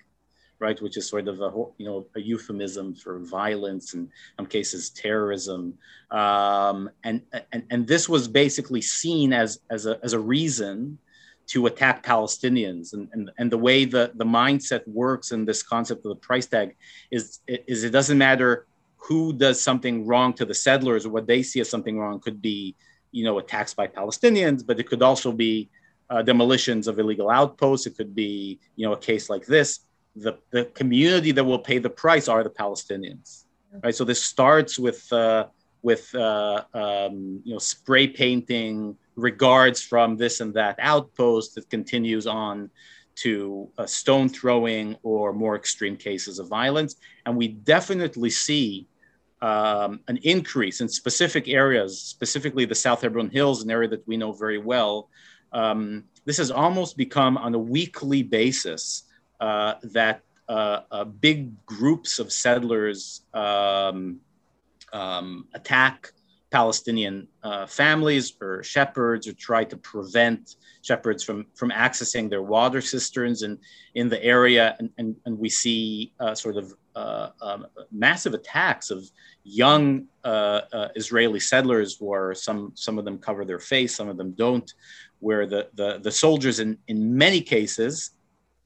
right 0.59 0.81
which 0.81 0.97
is 0.97 1.07
sort 1.07 1.27
of 1.27 1.41
a 1.41 1.51
you 1.77 1.85
know 1.85 2.05
a 2.15 2.21
euphemism 2.21 2.93
for 2.93 3.19
violence 3.19 3.93
and 3.93 4.03
in 4.03 4.11
some 4.37 4.45
cases 4.45 4.89
terrorism 4.89 5.73
um, 6.11 6.89
and, 7.03 7.21
and 7.51 7.63
and 7.69 7.87
this 7.87 8.07
was 8.07 8.27
basically 8.27 8.81
seen 8.81 9.33
as 9.33 9.59
as 9.69 9.85
a, 9.85 9.99
as 10.03 10.13
a 10.13 10.19
reason 10.19 10.97
to 11.49 11.65
attack 11.65 12.05
Palestinians. 12.05 12.93
And, 12.93 13.09
and, 13.11 13.31
and 13.39 13.51
the 13.51 13.57
way 13.57 13.83
the, 13.83 14.11
the 14.15 14.23
mindset 14.23 14.87
works 14.87 15.31
in 15.31 15.45
this 15.45 15.63
concept 15.63 16.05
of 16.05 16.09
the 16.09 16.15
price 16.15 16.45
tag 16.45 16.75
is, 17.09 17.39
is 17.47 17.83
it 17.83 17.89
doesn't 17.89 18.19
matter 18.19 18.67
who 18.97 19.33
does 19.33 19.59
something 19.59 20.05
wrong 20.05 20.31
to 20.33 20.45
the 20.45 20.53
settlers 20.53 21.05
or 21.05 21.09
what 21.09 21.25
they 21.25 21.41
see 21.41 21.59
as 21.59 21.67
something 21.67 21.97
wrong 21.97 22.19
could 22.19 22.39
be, 22.39 22.75
you 23.11 23.23
know, 23.23 23.39
attacks 23.39 23.73
by 23.73 23.87
Palestinians, 23.87 24.63
but 24.65 24.79
it 24.79 24.87
could 24.87 25.01
also 25.01 25.31
be 25.31 25.69
uh, 26.11 26.21
demolitions 26.21 26.87
of 26.87 26.99
illegal 26.99 27.31
outposts. 27.31 27.87
It 27.87 27.97
could 27.97 28.13
be, 28.13 28.59
you 28.75 28.85
know, 28.85 28.93
a 28.93 28.97
case 28.97 29.27
like 29.27 29.47
this. 29.47 29.79
The, 30.25 30.37
the 30.51 30.65
community 30.65 31.31
that 31.31 31.43
will 31.43 31.59
pay 31.59 31.77
the 31.77 31.89
price 31.89 32.27
are 32.27 32.43
the 32.43 32.49
Palestinians, 32.49 33.45
right? 33.83 33.95
So 33.95 34.03
this 34.03 34.21
starts 34.23 34.77
with, 34.77 35.11
uh, 35.13 35.47
with 35.81 36.13
uh, 36.15 36.63
um, 36.73 37.41
you 37.45 37.53
know, 37.53 37.59
spray 37.59 38.07
painting 38.07 38.97
regards 39.15 39.81
from 39.81 40.17
this 40.17 40.39
and 40.41 40.53
that 40.55 40.75
outpost 40.79 41.55
that 41.55 41.69
continues 41.69 42.27
on 42.27 42.69
to 43.15 43.69
uh, 43.77 43.85
stone 43.85 44.29
throwing 44.29 44.95
or 45.03 45.33
more 45.33 45.55
extreme 45.55 45.97
cases 45.97 46.39
of 46.39 46.47
violence. 46.47 46.95
And 47.25 47.35
we 47.35 47.49
definitely 47.49 48.29
see 48.29 48.87
um, 49.41 50.01
an 50.07 50.17
increase 50.23 50.81
in 50.81 50.87
specific 50.89 51.47
areas, 51.47 52.01
specifically 52.01 52.65
the 52.65 52.75
South 52.75 53.01
Hebron 53.01 53.29
Hills, 53.29 53.63
an 53.63 53.71
area 53.71 53.89
that 53.89 54.07
we 54.07 54.17
know 54.17 54.31
very 54.31 54.57
well. 54.57 55.09
Um, 55.51 56.05
this 56.25 56.37
has 56.37 56.51
almost 56.51 56.97
become 56.97 57.37
on 57.37 57.55
a 57.55 57.59
weekly 57.59 58.23
basis 58.23 59.03
that 59.39 60.21
uh, 60.47 60.81
uh 60.91 61.03
big 61.03 61.65
groups 61.65 62.19
of 62.19 62.31
settlers 62.31 63.21
um, 63.33 64.19
um 64.91 65.47
attack 65.53 66.11
Palestinian 66.51 67.27
uh, 67.43 67.65
families 67.67 68.33
or 68.41 68.63
shepherds 68.63 69.27
or 69.27 69.33
try 69.33 69.63
to 69.63 69.77
prevent 69.77 70.55
shepherds 70.81 71.23
from, 71.23 71.45
from 71.53 71.69
accessing 71.69 72.29
their 72.29 72.41
water 72.41 72.81
cisterns 72.81 73.43
in, 73.43 73.59
in 73.93 74.09
the 74.09 74.23
area. 74.23 74.75
And, 74.79 74.89
and, 74.97 75.15
and 75.25 75.37
we 75.37 75.49
see 75.49 76.13
uh, 76.19 76.33
sort 76.33 76.57
of 76.57 76.73
uh, 76.95 77.29
um, 77.41 77.67
massive 77.91 78.33
attacks 78.33 78.89
of 78.89 79.09
young 79.43 80.05
uh, 80.23 80.61
uh, 80.73 80.87
Israeli 80.95 81.39
settlers 81.39 81.97
where 81.99 82.33
some, 82.33 82.71
some 82.75 82.97
of 82.97 83.05
them 83.05 83.19
cover 83.19 83.45
their 83.45 83.59
face, 83.59 83.95
some 83.95 84.09
of 84.09 84.17
them 84.17 84.31
don't, 84.31 84.73
where 85.19 85.45
the, 85.45 85.69
the, 85.75 85.99
the 85.99 86.11
soldiers 86.11 86.59
in, 86.59 86.77
in 86.87 87.15
many 87.15 87.41
cases 87.41 88.11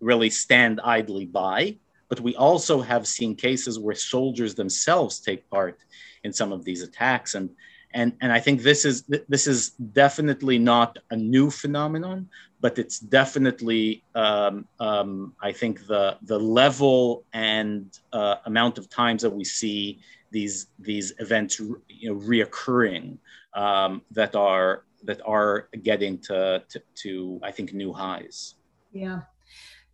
really 0.03 0.29
stand 0.29 0.81
idly 0.83 1.25
by. 1.25 1.77
But 2.09 2.19
we 2.19 2.35
also 2.35 2.81
have 2.81 3.07
seen 3.07 3.35
cases 3.35 3.79
where 3.79 3.95
soldiers 3.95 4.53
themselves 4.53 5.19
take 5.19 5.49
part 5.49 5.79
in 6.23 6.31
some 6.31 6.51
of 6.51 6.63
these 6.63 6.83
attacks. 6.83 7.33
And, 7.33 7.49
and 7.93 8.13
and 8.21 8.31
I 8.31 8.39
think 8.39 8.61
this 8.61 8.85
is 8.85 9.03
this 9.29 9.47
is 9.47 9.69
definitely 9.69 10.57
not 10.57 10.99
a 11.11 11.15
new 11.15 11.49
phenomenon, 11.49 12.27
but 12.59 12.79
it's 12.79 12.99
definitely 12.99 14.03
um, 14.15 14.67
um, 14.79 15.33
I 15.41 15.51
think 15.51 15.85
the 15.87 16.17
the 16.23 16.39
level 16.39 17.23
and 17.33 17.85
uh, 18.11 18.35
amount 18.45 18.77
of 18.77 18.89
times 18.89 19.21
that 19.21 19.29
we 19.29 19.43
see 19.43 19.99
these 20.31 20.67
these 20.79 21.13
events 21.19 21.59
you 21.59 22.09
know 22.09 22.15
reoccurring 22.15 23.17
um, 23.53 24.01
that 24.11 24.35
are 24.35 24.85
that 25.03 25.21
are 25.25 25.69
getting 25.83 26.17
to, 26.17 26.63
to 26.69 26.81
to 26.95 27.39
I 27.43 27.51
think 27.51 27.73
new 27.73 27.93
highs. 27.93 28.55
Yeah. 28.91 29.21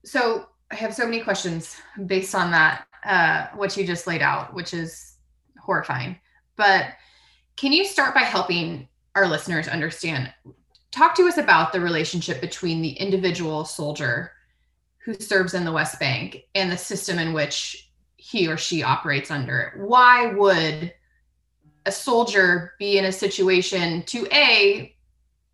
So 0.05 0.47
I 0.71 0.75
have 0.75 0.93
so 0.93 1.05
many 1.05 1.21
questions 1.21 1.77
based 2.05 2.35
on 2.35 2.51
that 2.51 2.87
uh, 3.03 3.47
what 3.55 3.75
you 3.77 3.85
just 3.85 4.07
laid 4.07 4.21
out, 4.21 4.53
which 4.53 4.73
is 4.73 5.15
horrifying, 5.59 6.17
but 6.55 6.87
can 7.55 7.73
you 7.73 7.85
start 7.85 8.13
by 8.13 8.21
helping 8.21 8.87
our 9.15 9.27
listeners 9.27 9.67
understand? 9.67 10.33
Talk 10.91 11.15
to 11.15 11.27
us 11.27 11.37
about 11.37 11.73
the 11.73 11.81
relationship 11.81 12.41
between 12.41 12.81
the 12.81 12.91
individual 12.91 13.65
soldier 13.65 14.31
who 15.03 15.13
serves 15.13 15.53
in 15.53 15.65
the 15.65 15.71
West 15.71 15.99
Bank 15.99 16.45
and 16.55 16.71
the 16.71 16.77
system 16.77 17.19
in 17.19 17.33
which 17.33 17.91
he 18.17 18.47
or 18.47 18.57
she 18.57 18.83
operates 18.83 19.31
under. 19.31 19.73
Why 19.77 20.33
would 20.33 20.93
a 21.85 21.91
soldier 21.91 22.73
be 22.77 22.97
in 22.97 23.05
a 23.05 23.11
situation 23.11 24.03
to 24.03 24.27
A, 24.31 24.95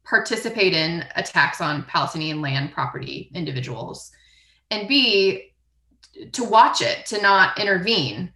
participate 0.03 0.73
in 0.73 1.05
attacks 1.15 1.61
on 1.61 1.83
Palestinian 1.83 2.41
land 2.41 2.71
property 2.71 3.31
individuals, 3.33 4.11
and 4.72 4.88
B, 4.88 5.53
to 6.31 6.43
watch 6.43 6.81
it, 6.81 7.05
to 7.07 7.22
not 7.22 7.60
intervene? 7.60 8.31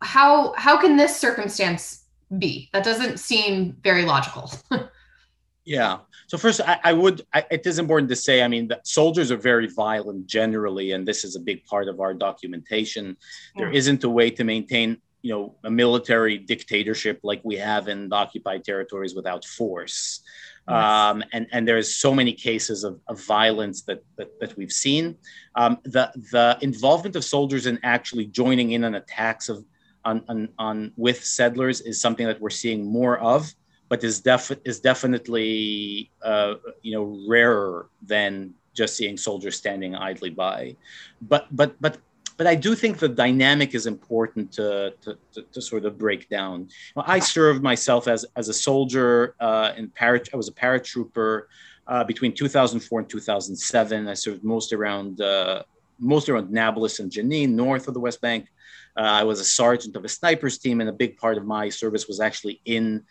How 0.00 0.54
how 0.56 0.80
can 0.80 0.96
this 0.96 1.16
circumstance 1.16 2.02
be. 2.38 2.68
That 2.72 2.84
doesn't 2.84 3.18
seem 3.18 3.76
very 3.82 4.04
logical. 4.04 4.50
yeah. 5.64 5.98
so 6.26 6.38
first, 6.38 6.60
I, 6.60 6.78
I 6.84 6.92
would. 6.92 7.22
I, 7.32 7.44
it 7.50 7.66
is 7.66 7.78
important 7.78 8.08
to 8.10 8.16
say. 8.16 8.42
I 8.42 8.48
mean, 8.48 8.68
that 8.68 8.86
soldiers 8.86 9.30
are 9.30 9.36
very 9.36 9.68
violent 9.68 10.26
generally, 10.26 10.92
and 10.92 11.06
this 11.06 11.24
is 11.24 11.36
a 11.36 11.40
big 11.40 11.64
part 11.64 11.88
of 11.88 12.00
our 12.00 12.14
documentation. 12.14 13.16
Yeah. 13.54 13.62
There 13.62 13.72
mm. 13.72 13.76
isn't 13.76 14.04
a 14.04 14.10
way 14.10 14.30
to 14.30 14.44
maintain, 14.44 14.98
you 15.22 15.32
know, 15.32 15.54
a 15.64 15.70
military 15.70 16.38
dictatorship 16.38 17.20
like 17.22 17.40
we 17.44 17.56
have 17.56 17.88
in 17.88 18.08
the 18.08 18.16
occupied 18.16 18.64
territories 18.64 19.14
without 19.14 19.44
force. 19.44 20.20
Um, 20.68 21.24
and 21.32 21.46
and 21.52 21.66
there's 21.66 21.96
so 21.96 22.14
many 22.14 22.32
cases 22.32 22.84
of, 22.84 23.00
of 23.08 23.20
violence 23.24 23.82
that, 23.82 24.04
that, 24.16 24.38
that 24.40 24.56
we've 24.56 24.72
seen. 24.72 25.16
Um, 25.56 25.78
the 25.82 26.12
the 26.30 26.56
involvement 26.60 27.16
of 27.16 27.24
soldiers 27.24 27.66
in 27.66 27.80
actually 27.82 28.26
joining 28.26 28.72
in 28.72 28.84
on 28.84 28.94
attacks 28.94 29.48
of 29.48 29.64
on, 30.04 30.24
on, 30.28 30.48
on 30.58 30.92
with 30.96 31.24
settlers 31.24 31.80
is 31.80 32.00
something 32.00 32.26
that 32.26 32.40
we're 32.40 32.50
seeing 32.50 32.84
more 32.84 33.18
of 33.18 33.54
but 33.92 34.02
is 34.04 34.20
def- 34.20 34.64
is 34.64 34.80
definitely 34.80 36.10
uh, 36.22 36.54
you 36.80 36.92
know 36.94 37.04
rarer 37.28 37.90
than 38.00 38.54
just 38.72 38.96
seeing 38.96 39.18
soldiers 39.18 39.54
standing 39.54 39.94
idly 39.94 40.30
by. 40.30 40.74
But 41.20 41.44
but 41.54 41.76
but 41.78 41.98
but 42.42 42.50
I 42.50 42.56
do 42.56 42.74
think 42.74 42.98
the 42.98 43.08
dynamic 43.08 43.72
is 43.72 43.86
important 43.86 44.50
to, 44.54 44.92
to, 45.02 45.16
to, 45.34 45.42
to 45.42 45.62
sort 45.62 45.84
of 45.84 45.96
break 45.96 46.28
down. 46.28 46.68
Well, 46.96 47.04
I 47.06 47.20
served 47.20 47.62
myself 47.62 48.08
as, 48.08 48.26
as 48.34 48.48
a 48.48 48.52
soldier 48.52 49.36
uh, 49.38 49.74
in 49.76 49.90
parat- 49.90 50.28
I 50.34 50.36
was 50.36 50.48
a 50.48 50.52
paratrooper 50.52 51.42
uh, 51.86 52.02
between 52.02 52.34
2004 52.34 52.98
and 52.98 53.08
2007. 53.08 54.08
I 54.08 54.14
served 54.14 54.42
most 54.42 54.72
around 54.72 55.20
uh, 55.20 55.62
most 56.00 56.28
around 56.28 56.50
Nablus 56.50 56.98
and 56.98 57.12
Jenin, 57.12 57.50
north 57.50 57.86
of 57.86 57.94
the 57.94 58.00
West 58.00 58.20
Bank. 58.20 58.48
Uh, 58.96 59.02
I 59.02 59.22
was 59.22 59.38
a 59.38 59.44
sergeant 59.44 59.94
of 59.94 60.04
a 60.04 60.08
snipers 60.08 60.58
team, 60.58 60.80
and 60.80 60.90
a 60.90 60.92
big 60.92 61.16
part 61.18 61.36
of 61.38 61.46
my 61.46 61.68
service 61.68 62.08
was 62.08 62.18
actually 62.18 62.60
in 62.64 63.04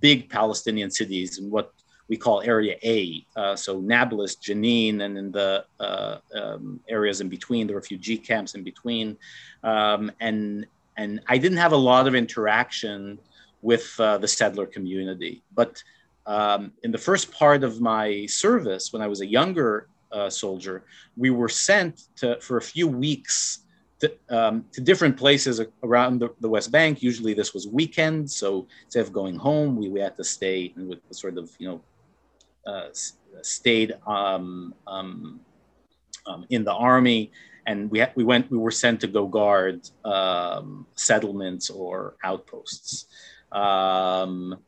big 0.00 0.28
Palestinian 0.28 0.90
cities 0.90 1.38
and 1.38 1.52
what 1.52 1.72
we 2.12 2.18
call 2.18 2.42
Area 2.42 2.76
A. 2.84 3.24
Uh, 3.36 3.56
so 3.56 3.80
Nablus, 3.80 4.36
Jenin, 4.36 5.00
and 5.00 5.16
in 5.16 5.32
the 5.32 5.64
uh, 5.80 6.18
um, 6.34 6.78
areas 6.86 7.22
in 7.22 7.30
between, 7.30 7.66
the 7.66 7.74
refugee 7.74 8.18
camps 8.18 8.54
in 8.54 8.62
between. 8.62 9.16
Um, 9.64 10.12
and, 10.20 10.66
and 10.98 11.22
I 11.26 11.38
didn't 11.38 11.56
have 11.56 11.72
a 11.72 11.82
lot 11.90 12.06
of 12.06 12.14
interaction 12.14 13.18
with 13.62 13.98
uh, 13.98 14.18
the 14.18 14.28
settler 14.28 14.66
community. 14.66 15.40
But 15.54 15.82
um, 16.26 16.72
in 16.82 16.90
the 16.92 16.98
first 16.98 17.32
part 17.32 17.64
of 17.64 17.80
my 17.80 18.26
service, 18.26 18.92
when 18.92 19.00
I 19.00 19.06
was 19.06 19.22
a 19.22 19.26
younger 19.26 19.86
uh, 20.12 20.28
soldier, 20.28 20.84
we 21.16 21.30
were 21.30 21.48
sent 21.48 22.08
to, 22.16 22.38
for 22.42 22.58
a 22.58 22.66
few 22.74 22.86
weeks 22.86 23.60
to, 24.00 24.12
um, 24.28 24.66
to 24.72 24.82
different 24.82 25.16
places 25.16 25.62
around 25.82 26.18
the, 26.18 26.28
the, 26.42 26.48
West 26.50 26.70
Bank. 26.70 27.02
Usually 27.02 27.32
this 27.32 27.54
was 27.54 27.66
weekend, 27.68 28.30
so 28.30 28.66
instead 28.84 29.00
of 29.00 29.14
going 29.14 29.36
home, 29.36 29.76
we, 29.76 29.88
we 29.88 30.00
had 30.00 30.14
to 30.18 30.24
stay 30.24 30.74
and 30.76 30.88
with 30.90 30.98
sort 31.12 31.38
of 31.38 31.50
you 31.58 31.68
know 31.68 31.80
stayed 33.42 33.94
um, 34.06 34.74
um, 34.86 35.40
um, 36.26 36.46
in 36.50 36.64
the 36.64 36.72
army, 36.72 37.32
and 37.66 37.90
we 37.90 38.04
we 38.14 38.24
went 38.24 38.50
we 38.50 38.58
were 38.58 38.70
sent 38.70 39.00
to 39.00 39.06
go 39.06 39.26
guard 39.26 39.88
um, 40.04 40.86
settlements 40.94 41.70
or 41.70 42.16
outposts. 42.24 43.06
Um, 43.50 44.58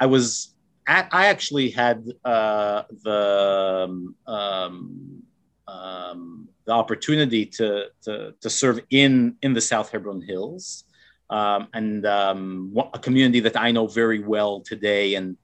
I 0.00 0.06
was 0.06 0.54
I 0.86 1.26
actually 1.26 1.70
had 1.70 2.06
uh, 2.24 2.82
the 3.04 4.04
um, 4.26 5.22
um, 5.68 6.48
the 6.68 6.72
opportunity 6.72 7.46
to, 7.46 7.86
to, 8.02 8.34
to 8.40 8.50
serve 8.50 8.80
in, 8.90 9.36
in 9.42 9.54
the 9.54 9.60
South 9.60 9.90
Hebron 9.90 10.22
Hills. 10.22 10.84
Um, 11.30 11.68
and 11.74 12.04
a 12.06 12.98
community 13.00 13.40
that 13.40 13.58
I 13.58 13.70
know 13.70 13.86
very 13.86 14.20
well 14.20 14.60
today. 14.60 15.14
And, 15.14 15.36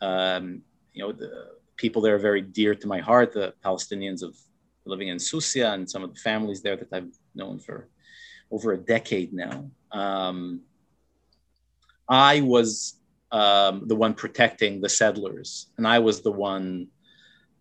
um, 0.00 0.62
you 0.92 1.02
know, 1.02 1.12
the 1.12 1.48
people 1.76 2.02
there 2.02 2.14
are 2.14 2.18
very 2.18 2.42
dear 2.42 2.74
to 2.74 2.86
my 2.86 2.98
heart, 2.98 3.32
the 3.32 3.54
Palestinians 3.64 4.22
of 4.22 4.36
living 4.84 5.08
in 5.08 5.18
Susia 5.18 5.74
and 5.74 5.88
some 5.88 6.02
of 6.02 6.14
the 6.14 6.20
families 6.20 6.62
there 6.62 6.76
that 6.76 6.92
I've 6.92 7.14
known 7.34 7.58
for 7.58 7.88
over 8.50 8.72
a 8.72 8.78
decade 8.78 9.32
now. 9.32 9.70
Um, 9.92 10.62
I 12.08 12.40
was 12.40 12.96
um, 13.30 13.86
the 13.86 13.94
one 13.94 14.14
protecting 14.14 14.80
the 14.80 14.88
settlers, 14.88 15.68
and 15.78 15.86
I 15.86 16.00
was 16.00 16.22
the 16.22 16.32
one 16.32 16.88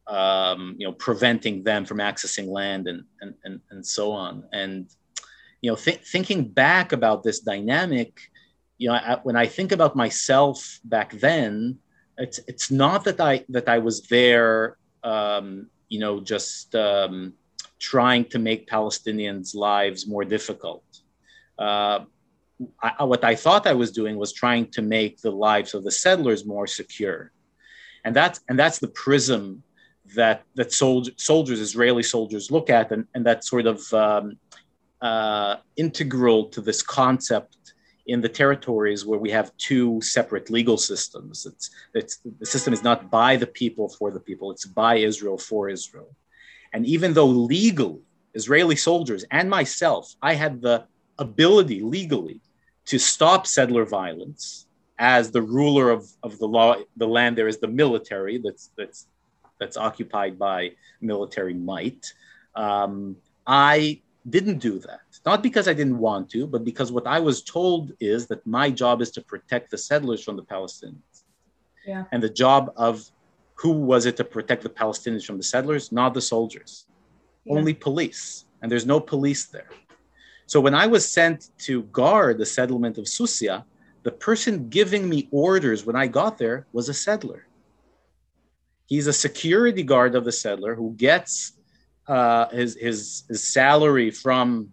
um, 0.10 0.76
you 0.78 0.88
know, 0.88 0.94
preventing 0.94 1.64
them 1.64 1.86
from 1.86 2.00
accessing 2.00 2.48
land 2.48 2.88
and, 2.88 3.04
and, 3.22 3.36
and, 3.44 3.62
and 3.70 3.86
so 3.86 4.12
on. 4.12 4.44
And, 4.52 4.88
you 5.62 5.70
know, 5.70 5.76
th- 5.76 6.02
thinking 6.02 6.48
back 6.48 6.92
about 6.92 7.24
this 7.24 7.40
dynamic, 7.42 8.20
you 8.80 8.90
know, 8.90 8.96
I, 8.96 9.20
when 9.22 9.36
I 9.36 9.46
think 9.46 9.72
about 9.72 9.96
myself 9.96 10.80
back 10.84 11.12
then, 11.12 11.78
it's, 12.20 12.40
it's 12.48 12.70
not 12.70 13.04
that 13.06 13.20
I, 13.20 13.46
that 13.50 13.68
I 13.68 13.80
was 13.80 14.02
there, 14.08 14.78
um, 15.04 15.68
you 15.88 16.00
know, 16.00 16.20
just 16.20 16.76
um, 16.76 17.34
trying 17.80 18.26
to 18.26 18.40
make 18.40 18.70
Palestinians' 18.70 19.56
lives 19.56 20.08
more 20.08 20.26
difficult. 20.26 20.84
Uh, 21.58 22.00
I, 22.82 23.04
what 23.04 23.24
I 23.24 23.36
thought 23.36 23.68
I 23.68 23.74
was 23.74 23.92
doing 23.92 24.18
was 24.18 24.34
trying 24.34 24.66
to 24.72 24.82
make 24.82 25.22
the 25.22 25.32
lives 25.32 25.74
of 25.74 25.84
the 25.84 25.92
settlers 25.92 26.46
more 26.46 26.68
secure. 26.68 27.32
And 28.04 28.16
that's, 28.16 28.42
and 28.50 28.60
that's 28.60 28.80
the 28.80 28.90
prism 28.90 29.64
that 30.16 30.44
that 30.56 30.74
soldier, 30.74 31.12
soldiers, 31.18 31.60
Israeli 31.60 32.04
soldiers, 32.04 32.52
look 32.52 32.70
at, 32.70 32.92
and, 32.92 33.06
and 33.14 33.26
that's 33.26 33.50
sort 33.50 33.68
of 33.68 33.94
um, 33.94 34.38
uh, 35.02 35.58
integral 35.76 36.46
to 36.46 36.62
this 36.62 36.82
concept 36.82 37.58
in 38.10 38.22
the 38.22 38.30
territories 38.42 39.06
where 39.06 39.20
we 39.20 39.32
have 39.32 39.56
two 39.58 40.02
separate 40.02 40.50
legal 40.50 40.78
systems. 40.78 41.46
It's, 41.46 41.70
it's 41.94 42.20
the 42.40 42.46
system 42.46 42.74
is 42.74 42.84
not 42.84 43.10
by 43.10 43.36
the 43.36 43.48
people 43.62 43.88
for 43.90 44.12
the 44.12 44.20
people; 44.20 44.52
it's 44.52 44.66
by 44.66 44.96
Israel 44.98 45.38
for 45.38 45.70
Israel. 45.70 46.10
And 46.74 46.86
even 46.86 47.14
though 47.14 47.26
legally, 47.28 48.02
Israeli 48.34 48.76
soldiers 48.76 49.26
and 49.32 49.50
myself, 49.50 50.14
I 50.22 50.34
had 50.34 50.62
the 50.62 50.86
ability 51.18 51.82
legally 51.82 52.42
to 52.86 52.98
stop 52.98 53.46
settler 53.46 53.86
violence 53.86 54.68
as 54.98 55.32
the 55.32 55.42
ruler 55.42 55.90
of, 55.90 56.06
of 56.24 56.38
the 56.40 56.48
law, 56.48 56.76
the 56.98 57.08
land 57.08 57.38
there 57.38 57.48
is 57.48 57.60
the 57.60 57.68
military 57.84 58.38
that's 58.38 58.72
that's 58.78 59.08
that's 59.60 59.78
occupied 59.78 60.40
by 60.40 60.72
military 61.02 61.54
might. 61.54 62.14
Um, 62.56 63.18
I 63.46 64.02
didn't 64.30 64.60
do 64.60 64.80
that, 64.80 65.09
not 65.26 65.44
because 65.44 65.68
I 65.68 65.74
didn't 65.74 65.98
want 65.98 66.30
to, 66.32 66.48
but 66.48 66.64
because 66.64 66.92
what 66.92 67.06
I 67.06 67.20
was 67.20 67.42
told 67.42 67.92
is 68.00 68.28
that 68.28 68.46
my 68.48 68.72
job 68.72 69.02
is 69.02 69.12
to 69.12 69.22
protect 69.22 69.72
the 69.72 69.78
settlers 69.78 70.24
from 70.24 70.36
the 70.36 70.44
Palestinians. 70.44 71.24
Yeah. 71.86 72.06
And 72.12 72.24
the 72.24 72.30
job 72.30 72.74
of 72.78 73.10
who 73.56 73.72
was 73.72 74.06
it 74.06 74.16
to 74.18 74.24
protect 74.24 74.64
the 74.64 74.70
Palestinians 74.70 75.26
from 75.26 75.38
the 75.38 75.44
settlers? 75.44 75.92
Not 75.92 76.14
the 76.14 76.22
soldiers, 76.22 76.86
yeah. 77.44 77.56
only 77.56 77.74
police. 77.74 78.46
And 78.62 78.72
there's 78.72 78.86
no 78.86 79.00
police 79.00 79.46
there. 79.46 79.70
So 80.46 80.60
when 80.62 80.74
I 80.74 80.88
was 80.88 81.08
sent 81.08 81.50
to 81.60 81.84
guard 81.84 82.38
the 82.38 82.46
settlement 82.46 82.98
of 82.98 83.06
Susia, 83.06 83.64
the 84.04 84.12
person 84.12 84.70
giving 84.70 85.08
me 85.10 85.28
orders 85.32 85.86
when 85.86 85.96
I 85.96 86.08
got 86.08 86.38
there 86.38 86.66
was 86.72 86.90
a 86.90 86.94
settler. 86.94 87.46
He's 88.88 89.08
a 89.08 89.14
security 89.14 89.84
guard 89.84 90.16
of 90.16 90.24
the 90.26 90.32
settler 90.32 90.74
who 90.74 90.94
gets 90.96 91.54
uh, 92.08 92.50
his, 92.50 92.76
his, 92.76 93.24
his 93.28 93.44
salary 93.44 94.10
from 94.10 94.72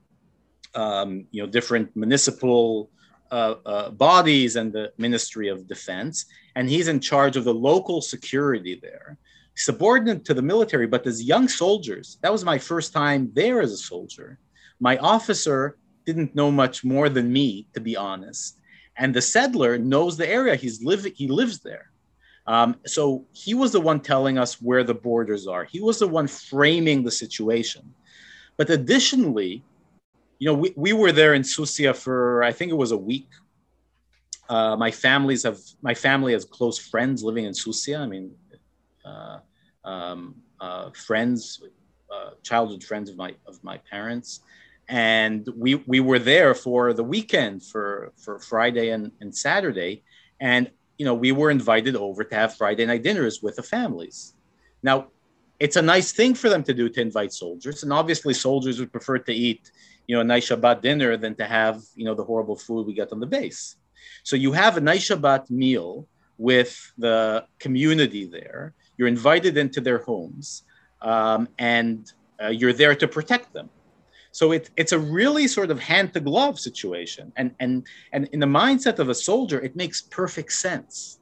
um, 0.76 1.26
you 1.30 1.42
know 1.42 1.48
different 1.48 1.94
municipal 1.96 2.90
uh, 3.30 3.54
uh, 3.64 3.90
bodies 3.90 4.54
and 4.56 4.72
the 4.72 4.92
Ministry 4.98 5.48
of 5.48 5.66
Defense, 5.66 6.26
and 6.54 6.68
he's 6.68 6.88
in 6.88 7.00
charge 7.00 7.36
of 7.36 7.44
the 7.44 7.54
local 7.54 8.00
security 8.00 8.78
there, 8.80 9.18
subordinate 9.56 10.24
to 10.26 10.34
the 10.34 10.42
military. 10.42 10.86
But 10.86 11.06
as 11.06 11.22
young 11.22 11.48
soldiers, 11.48 12.18
that 12.22 12.30
was 12.30 12.44
my 12.44 12.58
first 12.58 12.92
time 12.92 13.30
there 13.34 13.60
as 13.60 13.72
a 13.72 13.78
soldier. 13.78 14.38
My 14.78 14.96
officer 14.98 15.78
didn't 16.04 16.36
know 16.36 16.52
much 16.52 16.84
more 16.84 17.08
than 17.08 17.32
me, 17.32 17.66
to 17.72 17.80
be 17.80 17.96
honest, 17.96 18.58
and 18.96 19.12
the 19.12 19.22
settler 19.22 19.78
knows 19.78 20.16
the 20.16 20.28
area. 20.28 20.54
He's 20.54 20.84
living. 20.84 21.12
He 21.16 21.26
lives 21.26 21.58
there. 21.60 21.90
Um, 22.46 22.76
so 22.86 23.24
he 23.32 23.54
was 23.54 23.72
the 23.72 23.80
one 23.80 23.98
telling 23.98 24.38
us 24.38 24.62
where 24.62 24.84
the 24.84 24.94
borders 24.94 25.48
are. 25.48 25.64
He 25.64 25.80
was 25.80 25.98
the 25.98 26.06
one 26.06 26.28
framing 26.28 27.02
the 27.02 27.10
situation. 27.10 27.92
But 28.56 28.70
additionally, 28.70 29.64
you 30.38 30.46
know, 30.46 30.54
we, 30.54 30.72
we 30.76 30.92
were 30.92 31.12
there 31.12 31.34
in 31.34 31.42
Susia 31.42 31.94
for 31.94 32.42
I 32.42 32.52
think 32.52 32.70
it 32.70 32.76
was 32.76 32.92
a 32.92 32.96
week. 32.96 33.28
Uh, 34.48 34.76
my 34.76 34.90
families 34.90 35.42
have 35.42 35.58
my 35.82 35.94
family 35.94 36.32
has 36.32 36.44
close 36.44 36.78
friends 36.78 37.22
living 37.24 37.44
in 37.44 37.52
Susia. 37.52 38.00
I 38.00 38.06
mean, 38.06 38.32
uh, 39.04 39.38
um, 39.84 40.36
uh, 40.60 40.90
friends, 40.90 41.62
uh, 42.12 42.30
childhood 42.42 42.84
friends 42.84 43.10
of 43.10 43.16
my 43.16 43.34
of 43.46 43.62
my 43.64 43.78
parents, 43.90 44.40
and 44.88 45.48
we 45.56 45.76
we 45.86 46.00
were 46.00 46.18
there 46.18 46.54
for 46.54 46.92
the 46.92 47.04
weekend 47.04 47.64
for 47.64 48.12
for 48.16 48.38
Friday 48.38 48.90
and, 48.90 49.10
and 49.20 49.34
Saturday, 49.34 50.04
and 50.40 50.70
you 50.98 51.04
know, 51.04 51.14
we 51.14 51.32
were 51.32 51.50
invited 51.50 51.96
over 51.96 52.24
to 52.24 52.34
have 52.34 52.56
Friday 52.56 52.86
night 52.86 53.02
dinners 53.02 53.42
with 53.42 53.56
the 53.56 53.62
families. 53.62 54.34
Now, 54.82 55.08
it's 55.58 55.76
a 55.76 55.82
nice 55.82 56.12
thing 56.12 56.34
for 56.34 56.48
them 56.48 56.62
to 56.64 56.74
do 56.74 56.88
to 56.88 57.00
invite 57.00 57.32
soldiers, 57.32 57.82
and 57.82 57.92
obviously, 57.92 58.34
soldiers 58.34 58.78
would 58.80 58.92
prefer 58.92 59.18
to 59.18 59.32
eat, 59.32 59.70
you 60.06 60.14
know, 60.14 60.20
a 60.20 60.24
nice 60.24 60.48
Shabbat 60.48 60.82
dinner 60.82 61.16
than 61.16 61.34
to 61.36 61.46
have, 61.46 61.82
you 61.94 62.04
know, 62.04 62.14
the 62.14 62.24
horrible 62.24 62.56
food 62.56 62.86
we 62.86 62.94
get 62.94 63.12
on 63.12 63.20
the 63.20 63.26
base. 63.26 63.76
So 64.22 64.36
you 64.36 64.52
have 64.52 64.76
a 64.76 64.80
nice 64.80 65.08
Shabbat 65.08 65.50
meal 65.50 66.06
with 66.38 66.92
the 66.98 67.44
community 67.58 68.26
there. 68.26 68.74
You're 68.96 69.08
invited 69.08 69.56
into 69.56 69.80
their 69.80 69.98
homes, 69.98 70.64
um, 71.02 71.48
and 71.58 72.12
uh, 72.42 72.48
you're 72.48 72.72
there 72.72 72.94
to 72.94 73.08
protect 73.08 73.52
them. 73.52 73.70
So 74.32 74.52
it, 74.52 74.68
it's 74.76 74.92
a 74.92 74.98
really 74.98 75.48
sort 75.48 75.70
of 75.70 75.80
hand 75.80 76.12
to 76.12 76.20
glove 76.20 76.60
situation. 76.60 77.32
And, 77.36 77.54
and, 77.58 77.86
and 78.12 78.28
in 78.32 78.40
the 78.40 78.46
mindset 78.46 78.98
of 78.98 79.08
a 79.08 79.14
soldier, 79.14 79.58
it 79.60 79.74
makes 79.76 80.02
perfect 80.02 80.52
sense. 80.52 81.20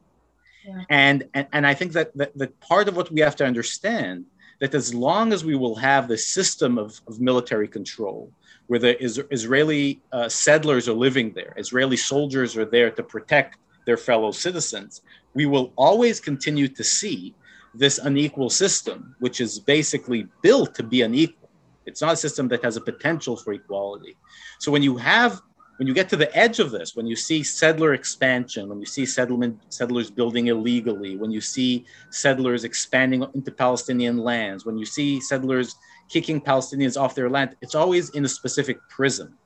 And, 0.89 1.25
and, 1.35 1.47
and 1.53 1.67
I 1.67 1.75
think 1.75 1.93
that, 1.93 2.17
that, 2.17 2.37
that 2.39 2.59
part 2.61 2.89
of 2.89 2.97
what 2.97 3.11
we 3.11 3.21
have 3.21 3.37
to 3.37 3.47
understand 3.47 4.25
that 4.61 4.75
as 4.75 4.95
long 4.95 5.33
as 5.33 5.45
we 5.45 5.57
will 5.57 5.75
have 5.77 6.09
the 6.09 6.17
system 6.17 6.79
of, 6.79 7.01
of 7.09 7.21
military 7.21 7.69
control, 7.69 8.31
where 8.67 8.79
the 8.79 9.03
is, 9.03 9.23
Israeli 9.31 10.01
uh, 10.13 10.29
settlers 10.29 10.89
are 10.89 10.95
living 10.95 11.33
there, 11.33 11.53
Israeli 11.57 11.97
soldiers 11.97 12.57
are 12.57 12.65
there 12.65 12.91
to 12.91 13.03
protect 13.03 13.59
their 13.85 13.97
fellow 13.97 14.31
citizens, 14.31 15.03
we 15.35 15.47
will 15.47 15.73
always 15.77 16.21
continue 16.21 16.69
to 16.69 16.85
see 16.85 17.35
this 17.75 17.99
unequal 17.99 18.49
system, 18.49 19.15
which 19.19 19.41
is 19.41 19.59
basically 19.59 20.27
built 20.43 20.75
to 20.77 20.83
be 20.83 21.03
unequal. 21.03 21.51
It's 21.87 22.01
not 22.01 22.15
a 22.15 22.17
system 22.17 22.49
that 22.49 22.65
has 22.65 22.77
a 22.77 22.81
potential 22.81 23.37
for 23.37 23.53
equality. 23.53 24.17
So 24.59 24.73
when 24.73 24.83
you 24.83 24.97
have 24.97 25.43
when 25.77 25.89
you 25.89 25.95
get 25.95 26.09
to 26.09 26.17
the 26.17 26.35
edge 26.37 26.61
of 26.61 26.71
this, 26.71 26.95
when 26.95 27.07
you 27.07 27.17
see 27.17 27.43
settler 27.43 27.95
expansion, 27.95 28.69
when 28.69 28.79
you 28.79 28.87
see 28.87 29.05
settlement 29.05 29.61
settlers 29.71 30.11
building 30.11 30.47
illegally, 30.47 31.17
when 31.17 31.33
you 31.33 31.41
see 31.41 31.85
settlers 32.11 32.63
expanding 32.65 33.25
into 33.35 33.51
Palestinian 33.51 34.19
lands, 34.19 34.65
when 34.65 34.79
you 34.79 34.87
see 34.87 35.21
settlers 35.21 35.75
kicking 36.09 36.41
Palestinians 36.41 37.01
off 37.01 37.15
their 37.15 37.29
land, 37.29 37.57
it's 37.61 37.75
always 37.75 38.11
in 38.11 38.25
a 38.25 38.29
specific 38.29 38.79
prism. 38.89 39.37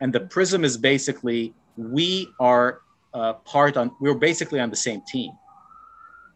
And 0.00 0.12
the 0.12 0.20
prism 0.20 0.62
is 0.64 0.76
basically 0.76 1.54
we 1.76 2.28
are 2.38 2.80
uh, 3.14 3.34
part 3.34 3.76
on, 3.76 3.90
we're 4.00 4.14
basically 4.14 4.60
on 4.60 4.68
the 4.68 4.76
same 4.76 5.00
team. 5.08 5.32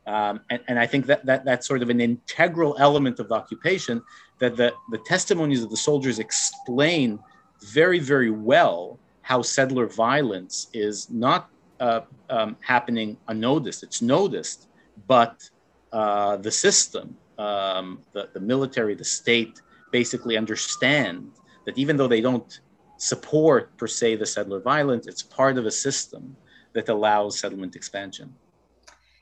Um, 0.07 0.41
and, 0.51 0.61
and, 0.67 0.79
I 0.81 0.87
think 0.87 1.07
that, 1.07 1.25
that 1.27 1.45
that's 1.45 1.69
sort 1.69 1.81
of 1.81 1.89
an 1.89 2.01
integral 2.01 2.75
element 2.81 3.21
of 3.21 3.29
the 3.29 3.37
occupation 3.37 4.03
that 4.41 4.57
the, 4.57 4.75
the 4.91 4.99
testimonies 4.99 5.63
of 5.63 5.71
the 5.71 5.77
soldiers 5.77 6.19
explain 6.19 7.21
very, 7.61 8.01
very 8.01 8.31
well 8.31 8.99
how 9.23 9.43
settler 9.43 9.87
violence 9.87 10.69
is 10.73 11.09
not 11.11 11.49
uh, 11.81 12.03
um, 12.31 12.57
happening 12.61 13.17
unnoticed. 13.29 13.83
It's 13.83 14.03
noticed, 14.03 14.69
but 15.07 15.49
uh, 15.93 16.37
the 16.37 16.51
system, 16.51 17.17
um, 17.39 18.01
the, 18.13 18.29
the 18.33 18.41
military, 18.41 18.95
the 18.95 19.05
state 19.05 19.61
basically 19.91 20.37
understand 20.37 21.31
that 21.67 21.79
even 21.79 21.97
though 21.97 22.09
they 22.09 22.21
don't 22.21 22.61
support 22.97 23.77
per 23.77 23.87
se 23.87 24.17
the 24.17 24.27
settler 24.27 24.61
violence, 24.61 25.07
it's 25.07 25.23
part 25.23 25.59
of 25.59 25.67
a 25.67 25.71
system 25.71 26.37
that 26.73 26.89
allows 26.89 27.39
settlement 27.39 27.77
expansion. 27.77 28.35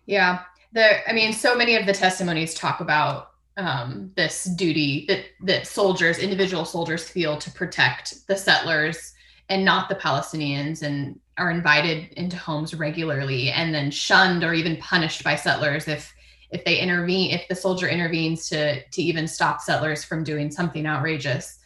Yeah, 0.07 0.41
the 0.73 1.09
I 1.09 1.13
mean, 1.13 1.33
so 1.33 1.57
many 1.57 1.77
of 1.77 1.87
the 1.87 1.93
testimonies 1.93 2.55
talk 2.55 2.81
about 2.81 3.31
um, 3.57 4.13
this 4.17 4.45
duty 4.45 5.05
that 5.09 5.25
that 5.43 5.67
soldiers, 5.67 6.19
individual 6.19 6.65
soldiers, 6.65 7.09
feel 7.09 7.37
to 7.39 7.51
protect 7.51 8.27
the 8.27 8.37
settlers 8.37 9.15
and 9.51 9.65
not 9.65 9.89
the 9.89 9.95
Palestinians, 9.97 10.83
and 10.83 11.21
are 11.37 11.51
invited 11.51 12.13
into 12.13 12.37
homes 12.37 12.75
regularly, 12.75 13.51
and 13.51 13.75
then 13.75 13.91
shunned 13.91 14.45
or 14.45 14.55
even 14.55 14.77
punished 14.79 15.23
by 15.23 15.35
settlers 15.35 15.89
if 15.89 16.15
if 16.51 16.65
they 16.65 16.79
intervene, 16.79 17.31
if 17.31 17.47
the 17.49 17.55
soldier 17.55 17.89
intervenes 17.89 18.49
to 18.49 18.83
to 18.83 19.03
even 19.03 19.29
stop 19.29 19.61
settlers 19.61 20.05
from 20.05 20.25
doing 20.25 20.51
something 20.51 20.87
outrageous. 20.87 21.59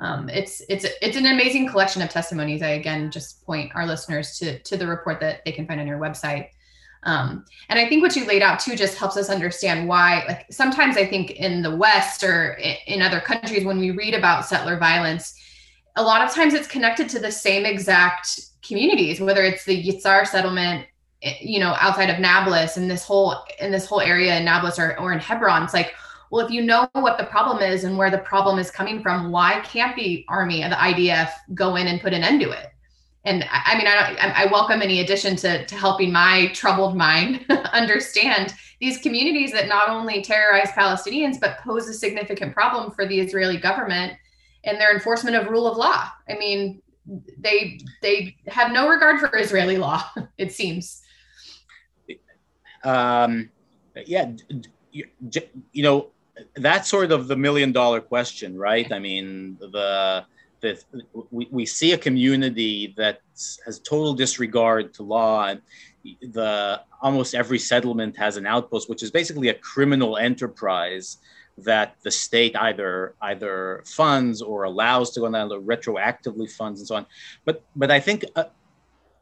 Um, 0.00 0.28
it's 0.28 0.62
it's 0.68 0.86
it's 1.00 1.16
an 1.16 1.26
amazing 1.26 1.68
collection 1.68 2.02
of 2.02 2.08
testimonies. 2.08 2.62
I 2.62 2.70
again 2.70 3.10
just 3.10 3.44
point 3.44 3.72
our 3.74 3.86
listeners 3.86 4.38
to 4.38 4.58
to 4.60 4.76
the 4.76 4.86
report 4.86 5.20
that 5.20 5.44
they 5.44 5.52
can 5.52 5.66
find 5.66 5.80
on 5.80 5.86
your 5.86 5.98
website. 5.98 6.48
Um, 7.04 7.44
and 7.68 7.80
I 7.80 7.88
think 7.88 8.02
what 8.02 8.14
you 8.14 8.24
laid 8.26 8.42
out 8.42 8.60
too 8.60 8.76
just 8.76 8.96
helps 8.96 9.16
us 9.16 9.28
understand 9.28 9.88
why, 9.88 10.24
like 10.28 10.46
sometimes 10.50 10.96
I 10.96 11.04
think 11.04 11.32
in 11.32 11.62
the 11.62 11.74
West 11.74 12.22
or 12.22 12.58
in 12.86 13.02
other 13.02 13.20
countries, 13.20 13.64
when 13.64 13.78
we 13.78 13.90
read 13.90 14.14
about 14.14 14.46
settler 14.46 14.78
violence, 14.78 15.34
a 15.96 16.02
lot 16.02 16.22
of 16.22 16.34
times 16.34 16.54
it's 16.54 16.68
connected 16.68 17.08
to 17.10 17.18
the 17.18 17.30
same 17.30 17.66
exact 17.66 18.40
communities, 18.62 19.20
whether 19.20 19.42
it's 19.42 19.64
the 19.64 19.82
Yitzhar 19.82 20.26
settlement, 20.26 20.86
eh, 21.22 21.34
you 21.40 21.60
know, 21.60 21.76
outside 21.80 22.10
of 22.10 22.18
Nablus 22.18 22.76
and 22.76 22.90
this 22.90 23.04
whole 23.04 23.36
in 23.60 23.70
this 23.70 23.86
whole 23.86 24.00
area 24.00 24.36
in 24.36 24.44
Nablus 24.44 24.78
or, 24.78 24.98
or 24.98 25.12
in 25.12 25.18
Hebron. 25.18 25.64
It's 25.64 25.74
like, 25.74 25.94
well, 26.30 26.44
if 26.44 26.50
you 26.50 26.62
know 26.62 26.88
what 26.92 27.18
the 27.18 27.24
problem 27.24 27.62
is 27.62 27.84
and 27.84 27.98
where 27.98 28.10
the 28.10 28.18
problem 28.18 28.58
is 28.58 28.70
coming 28.70 29.02
from, 29.02 29.30
why 29.30 29.60
can't 29.60 29.94
the 29.96 30.24
army 30.28 30.62
and 30.62 30.72
the 30.72 30.76
IDF 30.76 31.30
go 31.54 31.76
in 31.76 31.86
and 31.86 32.00
put 32.00 32.14
an 32.14 32.22
end 32.22 32.40
to 32.40 32.50
it? 32.50 32.72
and 33.24 33.44
I, 33.50 33.76
mean, 33.76 33.86
I, 33.86 34.44
I 34.44 34.46
welcome 34.46 34.82
any 34.82 35.00
addition 35.00 35.36
to, 35.36 35.64
to 35.64 35.74
helping 35.76 36.10
my 36.10 36.48
troubled 36.48 36.96
mind 36.96 37.46
understand 37.72 38.54
these 38.80 38.98
communities 38.98 39.52
that 39.52 39.68
not 39.68 39.88
only 39.88 40.22
terrorize 40.22 40.70
Palestinians, 40.70 41.38
but 41.38 41.58
pose 41.58 41.88
a 41.88 41.94
significant 41.94 42.52
problem 42.52 42.90
for 42.90 43.06
the 43.06 43.20
Israeli 43.20 43.58
government 43.58 44.14
and 44.64 44.80
their 44.80 44.92
enforcement 44.92 45.36
of 45.36 45.48
rule 45.48 45.66
of 45.66 45.76
law. 45.76 46.08
I 46.28 46.34
mean, 46.34 46.82
they 47.38 47.80
they 48.00 48.36
have 48.46 48.72
no 48.72 48.88
regard 48.88 49.20
for 49.20 49.36
Israeli 49.36 49.76
law, 49.76 50.04
it 50.38 50.52
seems. 50.52 51.02
Um, 52.84 53.50
yeah, 54.06 54.32
you, 54.90 55.06
know, 55.74 56.08
that's 56.56 56.88
sort 56.88 57.12
of 57.12 57.28
the 57.28 57.36
million 57.36 57.72
dollar 57.72 58.00
question, 58.00 58.58
right? 58.58 58.90
I 58.92 58.98
mean, 58.98 59.56
the 59.60 60.24
that 60.62 60.84
we, 61.30 61.48
we 61.50 61.66
see 61.66 61.92
a 61.92 61.98
community 61.98 62.94
that 62.96 63.20
has 63.66 63.80
total 63.80 64.14
disregard 64.14 64.94
to 64.94 65.02
law 65.02 65.48
and 65.48 65.60
the 66.32 66.80
almost 67.00 67.34
every 67.34 67.58
settlement 67.58 68.16
has 68.16 68.36
an 68.36 68.46
outpost 68.46 68.88
which 68.88 69.02
is 69.02 69.10
basically 69.10 69.48
a 69.48 69.54
criminal 69.54 70.16
enterprise 70.16 71.18
that 71.58 71.96
the 72.02 72.10
state 72.10 72.56
either 72.56 73.14
either 73.22 73.82
funds 73.84 74.40
or 74.40 74.64
allows 74.64 75.10
to 75.12 75.20
go 75.20 75.30
down 75.30 75.50
retroactively 75.50 76.50
funds 76.50 76.80
and 76.80 76.88
so 76.88 76.96
on. 76.96 77.06
But 77.44 77.62
but 77.76 77.90
i 77.90 78.00
think 78.00 78.24
a, 78.36 78.46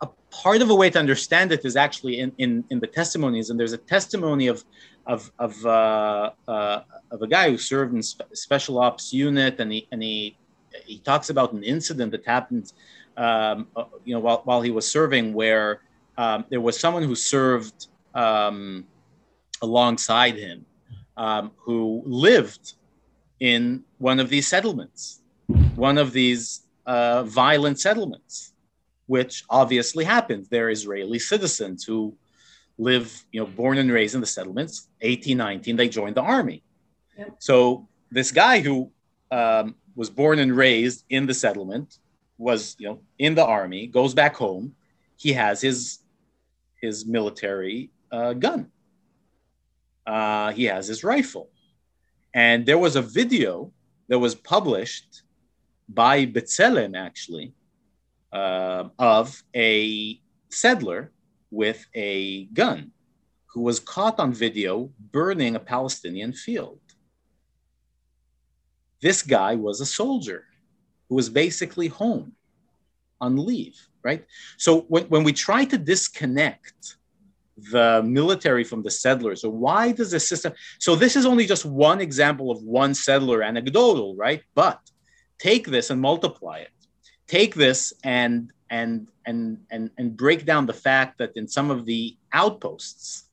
a, 0.00 0.08
part 0.30 0.62
of 0.62 0.70
a 0.70 0.74
way 0.74 0.88
to 0.90 0.98
understand 0.98 1.50
it 1.50 1.64
is 1.64 1.76
actually 1.76 2.20
in, 2.20 2.32
in, 2.38 2.64
in 2.70 2.78
the 2.78 2.86
testimonies. 2.86 3.50
And 3.50 3.58
there's 3.58 3.72
a 3.72 3.78
testimony 3.78 4.46
of 4.46 4.64
of 5.06 5.30
of, 5.38 5.66
uh, 5.66 6.30
uh, 6.46 6.82
of 7.10 7.22
a 7.22 7.26
guy 7.26 7.50
who 7.50 7.58
served 7.58 7.94
in 7.94 8.02
spe- 8.02 8.32
special 8.32 8.78
ops 8.78 9.12
unit 9.12 9.58
and 9.58 9.72
he 9.72 9.88
and 9.90 10.02
he 10.02 10.36
he 10.84 10.98
talks 10.98 11.30
about 11.30 11.52
an 11.52 11.62
incident 11.62 12.12
that 12.12 12.24
happened, 12.24 12.72
um, 13.16 13.66
uh, 13.76 13.84
you 14.04 14.14
know, 14.14 14.20
while, 14.20 14.42
while 14.44 14.62
he 14.62 14.70
was 14.70 14.88
serving, 14.88 15.34
where 15.34 15.80
um, 16.16 16.44
there 16.48 16.60
was 16.60 16.78
someone 16.78 17.02
who 17.02 17.14
served 17.14 17.88
um, 18.14 18.86
alongside 19.62 20.36
him, 20.36 20.64
um, 21.20 21.52
who 21.58 22.02
lived 22.06 22.74
in 23.40 23.84
one 23.98 24.18
of 24.20 24.30
these 24.30 24.48
settlements, 24.48 25.20
one 25.76 25.98
of 25.98 26.12
these 26.12 26.62
uh, 26.86 27.24
violent 27.24 27.78
settlements, 27.78 28.54
which 29.06 29.44
obviously 29.50 30.04
happens. 30.04 30.48
They're 30.48 30.70
Israeli 30.70 31.18
citizens 31.18 31.84
who 31.84 32.16
live, 32.78 33.06
you 33.32 33.40
know, 33.40 33.46
born 33.46 33.76
and 33.76 33.90
raised 33.92 34.14
in 34.14 34.22
the 34.22 34.26
settlements. 34.38 34.88
18, 35.02 35.36
19, 35.36 35.76
they 35.76 35.90
joined 35.90 36.16
the 36.16 36.22
army. 36.22 36.62
Yep. 37.18 37.36
So 37.38 37.86
this 38.10 38.32
guy 38.32 38.60
who 38.60 38.90
um, 39.30 39.74
was 39.94 40.08
born 40.08 40.38
and 40.38 40.56
raised 40.56 41.04
in 41.10 41.26
the 41.26 41.34
settlement, 41.34 41.98
was 42.38 42.74
you 42.78 42.88
know 42.88 43.00
in 43.18 43.34
the 43.34 43.44
army, 43.44 43.86
goes 43.86 44.14
back 44.14 44.34
home. 44.34 44.74
He 45.16 45.34
has 45.34 45.60
his 45.60 45.98
his 46.80 47.04
military 47.04 47.90
uh, 48.10 48.32
gun. 48.32 48.70
Uh, 50.10 50.50
he 50.58 50.64
has 50.64 50.88
his 50.88 51.04
rifle, 51.04 51.46
and 52.34 52.66
there 52.66 52.82
was 52.86 52.96
a 52.96 53.02
video 53.20 53.72
that 54.08 54.18
was 54.18 54.34
published 54.34 55.22
by 55.88 56.26
B'Tselem 56.26 56.96
actually 56.96 57.52
uh, 58.32 58.84
of 58.98 59.40
a 59.54 60.20
settler 60.48 61.12
with 61.52 61.86
a 61.94 62.46
gun 62.46 62.90
who 63.52 63.60
was 63.60 63.78
caught 63.78 64.18
on 64.18 64.32
video 64.32 64.90
burning 65.12 65.54
a 65.54 65.60
Palestinian 65.60 66.32
field. 66.32 66.80
This 69.00 69.22
guy 69.22 69.54
was 69.54 69.80
a 69.80 69.86
soldier 69.86 70.44
who 71.08 71.14
was 71.14 71.28
basically 71.30 71.86
home 71.86 72.32
on 73.20 73.36
leave, 73.36 73.78
right? 74.02 74.24
So 74.56 74.80
when, 74.92 75.04
when 75.04 75.22
we 75.22 75.32
try 75.32 75.64
to 75.66 75.78
disconnect 75.78 76.96
the 77.70 78.02
military 78.04 78.64
from 78.64 78.82
the 78.82 78.90
settlers, 78.90 79.42
So 79.42 79.50
why 79.50 79.92
does 79.92 80.10
the 80.10 80.20
system? 80.20 80.52
So 80.78 80.96
this 80.96 81.16
is 81.16 81.26
only 81.26 81.46
just 81.46 81.64
one 81.64 82.00
example 82.00 82.50
of 82.50 82.62
one 82.62 82.94
settler 82.94 83.42
anecdotal, 83.42 84.16
right? 84.16 84.42
But 84.54 84.80
take 85.38 85.66
this 85.66 85.90
and 85.90 86.00
multiply 86.00 86.58
it. 86.58 86.70
Take 87.26 87.54
this 87.54 87.92
and 88.04 88.52
and 88.70 89.08
and 89.26 89.58
and 89.70 89.90
and 89.98 90.16
break 90.16 90.44
down 90.44 90.66
the 90.66 90.72
fact 90.72 91.18
that 91.18 91.32
in 91.36 91.46
some 91.46 91.70
of 91.70 91.84
the 91.86 92.16
outposts 92.32 93.30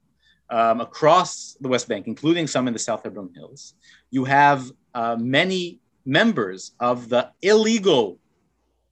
um, 0.50 0.82
across 0.82 1.58
the 1.62 1.68
West 1.68 1.88
Bank, 1.88 2.08
including 2.08 2.48
some 2.48 2.68
in 2.68 2.74
the 2.74 2.80
South 2.80 3.04
Hebron 3.04 3.32
Hills, 3.36 3.74
you 4.12 4.26
have 4.26 4.72
uh, 4.94 5.16
many 5.20 5.80
members 6.06 6.72
of 6.80 7.10
the 7.10 7.32
illegal 7.42 8.20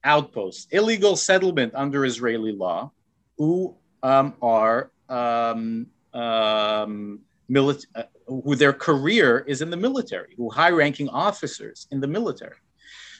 outposts, 0.04 0.68
illegal 0.70 1.16
settlement 1.16 1.72
under 1.74 2.04
Israeli 2.04 2.52
law, 2.52 2.92
who 3.38 3.74
um, 4.02 4.34
are 4.40 4.90
um, 5.08 5.86
um, 6.14 7.20
military, 7.48 7.92
uh, 7.94 8.02
who 8.26 8.54
their 8.56 8.72
career 8.72 9.44
is 9.46 9.62
in 9.62 9.70
the 9.70 9.76
military, 9.76 10.34
who 10.36 10.50
high-ranking 10.50 11.08
officers 11.10 11.86
in 11.90 12.00
the 12.00 12.06
military. 12.06 12.56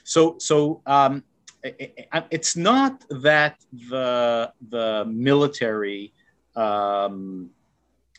So, 0.03 0.37
so 0.39 0.81
um, 0.85 1.23
it, 1.63 2.07
it's 2.31 2.55
not 2.55 3.03
that 3.09 3.57
the 3.89 4.51
the 4.69 5.05
military, 5.05 6.13
um, 6.55 7.49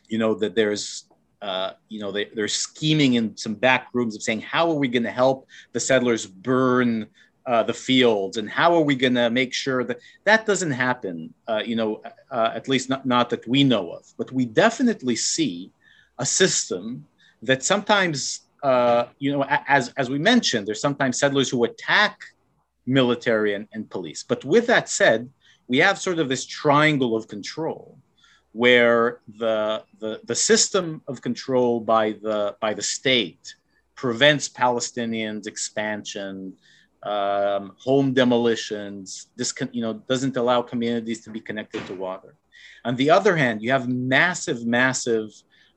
you 0.08 0.18
know, 0.18 0.34
that 0.34 0.54
there's 0.54 1.08
uh, 1.40 1.72
you 1.88 2.00
know, 2.00 2.10
they, 2.10 2.26
they're 2.34 2.48
scheming 2.48 3.14
in 3.14 3.36
some 3.36 3.54
back 3.54 3.88
rooms 3.92 4.16
of 4.16 4.22
saying, 4.22 4.40
how 4.40 4.68
are 4.70 4.74
we 4.74 4.88
going 4.88 5.04
to 5.04 5.10
help 5.10 5.46
the 5.72 5.80
settlers 5.80 6.26
burn 6.26 7.06
uh, 7.48 7.62
the 7.70 7.78
fields 7.88 8.36
and 8.36 8.48
how 8.60 8.70
are 8.76 8.86
we 8.90 8.94
going 9.04 9.18
to 9.22 9.28
make 9.30 9.52
sure 9.64 9.82
that 9.88 9.98
that 10.28 10.40
doesn't 10.50 10.74
happen 10.86 11.16
uh, 11.50 11.62
you 11.70 11.76
know 11.80 11.90
uh, 12.36 12.50
at 12.58 12.68
least 12.72 12.86
not, 12.92 13.02
not 13.06 13.26
that 13.30 13.44
we 13.48 13.60
know 13.72 13.84
of. 13.96 14.04
But 14.20 14.28
we 14.38 14.44
definitely 14.44 15.16
see 15.16 15.72
a 16.18 16.26
system 16.26 16.82
that 17.48 17.60
sometimes 17.72 18.18
uh, 18.62 19.04
you 19.18 19.30
know 19.32 19.42
as 19.78 19.84
as 19.96 20.06
we 20.14 20.18
mentioned 20.32 20.62
there's 20.66 20.84
sometimes 20.88 21.18
settlers 21.18 21.48
who 21.48 21.64
attack 21.64 22.14
military 23.00 23.54
and, 23.54 23.66
and 23.74 23.88
police. 23.88 24.22
But 24.22 24.44
with 24.44 24.66
that 24.66 24.88
said 24.88 25.20
we 25.68 25.78
have 25.78 25.98
sort 25.98 26.18
of 26.18 26.28
this 26.28 26.44
triangle 26.46 27.16
of 27.16 27.28
control 27.28 27.98
where 28.52 29.20
the, 29.36 29.84
the, 30.00 30.20
the 30.24 30.34
system 30.34 31.02
of 31.06 31.20
control 31.20 31.80
by 31.80 32.12
the, 32.22 32.56
by 32.60 32.72
the 32.74 32.82
state 32.82 33.54
prevents 33.94 34.48
Palestinians' 34.48 35.46
expansion, 35.46 36.54
um, 37.02 37.76
home 37.78 38.12
demolitions, 38.12 39.28
this 39.36 39.54
you 39.72 39.82
know, 39.82 39.94
doesn't 40.08 40.36
allow 40.36 40.62
communities 40.62 41.22
to 41.24 41.30
be 41.30 41.40
connected 41.40 41.86
to 41.86 41.94
water. 41.94 42.34
On 42.84 42.96
the 42.96 43.10
other 43.10 43.36
hand, 43.36 43.62
you 43.62 43.70
have 43.70 43.88
massive, 43.88 44.66
massive 44.66 45.30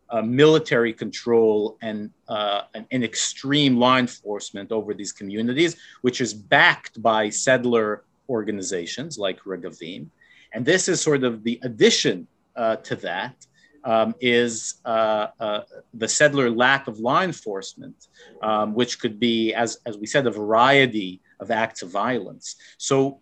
uh, 0.10 0.22
military 0.22 0.94
control 0.94 1.78
and, 1.82 2.10
uh, 2.28 2.64
and, 2.74 2.86
and, 2.92 3.04
extreme 3.04 3.78
law 3.78 3.98
enforcement 3.98 4.70
over 4.72 4.94
these 4.94 5.14
communities, 5.14 5.78
which 6.02 6.20
is 6.20 6.34
backed 6.34 7.02
by 7.02 7.30
settler 7.30 8.04
organizations 8.28 9.18
like 9.18 9.40
Regavim. 9.44 10.08
And 10.54 10.66
this 10.66 10.90
is 10.90 11.00
sort 11.00 11.24
of 11.24 11.44
the 11.44 11.60
addition 11.64 12.28
uh, 12.58 12.76
to 12.78 12.96
that 12.98 13.36
um, 13.84 14.16
is 14.20 14.76
uh, 14.86 15.28
uh, 15.40 15.62
the 15.94 16.08
settler 16.08 16.50
lack 16.50 16.88
of 16.88 17.00
law 17.00 17.22
enforcement, 17.22 18.08
um, 18.42 18.74
which 18.74 19.00
could 19.00 19.20
be, 19.20 19.54
as, 19.54 19.80
as 19.86 19.98
we 19.98 20.06
said, 20.06 20.28
a 20.28 20.32
variety 20.32 21.22
of 21.40 21.52
acts 21.52 21.82
of 21.82 21.90
violence. 21.90 22.56
So 22.78 23.22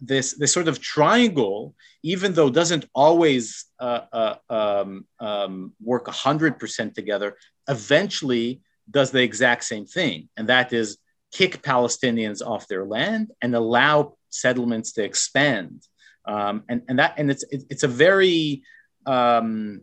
this, 0.00 0.34
this 0.34 0.52
sort 0.52 0.68
of 0.68 0.80
triangle, 0.80 1.74
even 2.02 2.32
though 2.32 2.50
doesn't 2.50 2.84
always 2.94 3.66
uh, 3.80 4.02
uh, 4.12 4.34
um, 4.50 5.06
um, 5.18 5.72
work 5.82 6.06
100% 6.06 6.94
together, 6.94 7.36
eventually 7.68 8.60
does 8.90 9.10
the 9.10 9.22
exact 9.22 9.64
same 9.64 9.86
thing. 9.86 10.28
And 10.36 10.48
that 10.48 10.72
is 10.72 10.98
kick 11.32 11.62
Palestinians 11.62 12.46
off 12.46 12.68
their 12.68 12.84
land 12.84 13.32
and 13.42 13.54
allow 13.54 14.16
settlements 14.30 14.92
to 14.92 15.04
expand. 15.04 15.82
Um, 16.24 16.64
and, 16.68 16.82
and 16.88 16.98
that 16.98 17.14
and 17.16 17.30
it's 17.30 17.44
it's 17.50 17.84
a 17.84 17.88
very 17.88 18.62
um, 19.08 19.82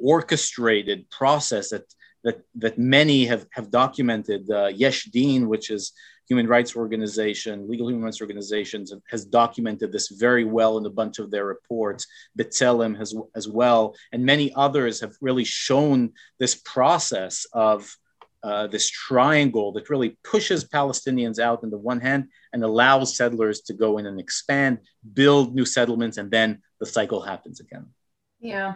orchestrated 0.00 1.10
process 1.10 1.70
that 1.70 1.86
that 2.24 2.38
that 2.56 2.78
many 2.78 3.24
have 3.26 3.46
have 3.50 3.70
documented. 3.70 4.50
Uh, 4.50 4.70
Yesh 4.82 5.04
Din, 5.04 5.48
which 5.48 5.70
is 5.70 5.92
human 6.28 6.46
rights 6.46 6.76
organization, 6.76 7.68
legal 7.68 7.88
human 7.88 8.04
rights 8.04 8.20
organizations, 8.20 8.92
has 9.10 9.24
documented 9.24 9.90
this 9.90 10.08
very 10.08 10.44
well 10.44 10.76
in 10.78 10.84
a 10.84 10.90
bunch 11.00 11.18
of 11.18 11.30
their 11.30 11.46
reports. 11.46 12.06
B'Tselem 12.38 12.96
has 12.98 13.14
as 13.34 13.48
well, 13.48 13.94
and 14.12 14.24
many 14.24 14.52
others 14.54 15.00
have 15.00 15.14
really 15.20 15.44
shown 15.44 16.12
this 16.38 16.54
process 16.56 17.46
of 17.52 17.96
uh, 18.42 18.66
this 18.68 18.88
triangle 18.88 19.72
that 19.72 19.90
really 19.90 20.16
pushes 20.22 20.64
Palestinians 20.64 21.38
out 21.40 21.64
on 21.64 21.70
the 21.70 21.78
one 21.78 22.00
hand 22.00 22.28
and 22.52 22.62
allows 22.62 23.16
settlers 23.16 23.62
to 23.62 23.72
go 23.72 23.98
in 23.98 24.06
and 24.06 24.20
expand, 24.20 24.78
build 25.14 25.54
new 25.54 25.64
settlements, 25.64 26.18
and 26.18 26.30
then 26.30 26.62
the 26.78 26.86
cycle 26.86 27.20
happens 27.20 27.58
again. 27.60 27.86
Yeah. 28.40 28.74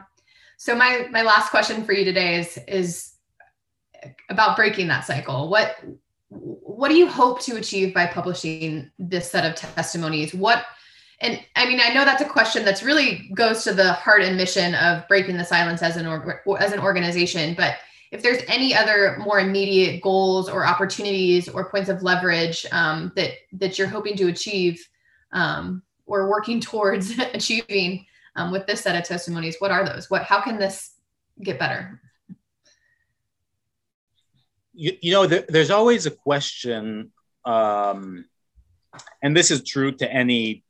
So 0.56 0.74
my 0.74 1.08
my 1.10 1.22
last 1.22 1.50
question 1.50 1.84
for 1.84 1.92
you 1.92 2.04
today 2.04 2.36
is 2.36 2.58
is 2.68 3.12
about 4.28 4.56
breaking 4.56 4.88
that 4.88 5.04
cycle. 5.04 5.48
What 5.48 5.76
what 6.28 6.88
do 6.88 6.94
you 6.94 7.08
hope 7.08 7.40
to 7.42 7.56
achieve 7.56 7.94
by 7.94 8.06
publishing 8.06 8.90
this 8.98 9.30
set 9.30 9.44
of 9.44 9.56
testimonies? 9.56 10.34
What 10.34 10.64
and 11.20 11.40
I 11.54 11.66
mean, 11.66 11.80
I 11.80 11.94
know 11.94 12.04
that's 12.04 12.22
a 12.22 12.28
question 12.28 12.64
that's 12.64 12.82
really 12.82 13.30
goes 13.34 13.62
to 13.64 13.72
the 13.72 13.92
heart 13.92 14.22
and 14.22 14.36
mission 14.36 14.74
of 14.74 15.06
breaking 15.06 15.36
the 15.36 15.44
silence 15.44 15.80
as 15.80 15.96
an 15.96 16.06
or, 16.06 16.42
as 16.58 16.72
an 16.72 16.80
organization, 16.80 17.54
but 17.54 17.76
if 18.10 18.22
there's 18.22 18.42
any 18.48 18.74
other 18.74 19.16
more 19.20 19.40
immediate 19.40 20.02
goals 20.02 20.48
or 20.48 20.66
opportunities 20.66 21.48
or 21.48 21.70
points 21.70 21.88
of 21.88 22.02
leverage 22.02 22.66
um, 22.72 23.12
that 23.16 23.32
that 23.52 23.78
you're 23.78 23.88
hoping 23.88 24.16
to 24.16 24.28
achieve 24.28 24.86
um, 25.32 25.82
or 26.06 26.28
working 26.28 26.60
towards 26.60 27.16
achieving 27.34 28.04
um, 28.36 28.50
with 28.50 28.66
this 28.66 28.82
set 28.82 28.96
of 28.96 29.04
testimonies, 29.04 29.56
what 29.58 29.70
are 29.70 29.84
those? 29.84 30.10
What 30.10 30.22
how 30.22 30.40
can 30.40 30.58
this 30.58 30.92
get 31.40 31.58
better? 31.58 32.00
You, 34.74 34.96
you 35.00 35.12
know, 35.12 35.26
there, 35.26 35.44
there's 35.48 35.70
always 35.70 36.06
a 36.06 36.10
question, 36.10 37.12
um, 37.44 38.24
and 39.22 39.36
this 39.36 39.50
is 39.50 39.62
true 39.64 39.92
to 39.92 40.10
any 40.10 40.64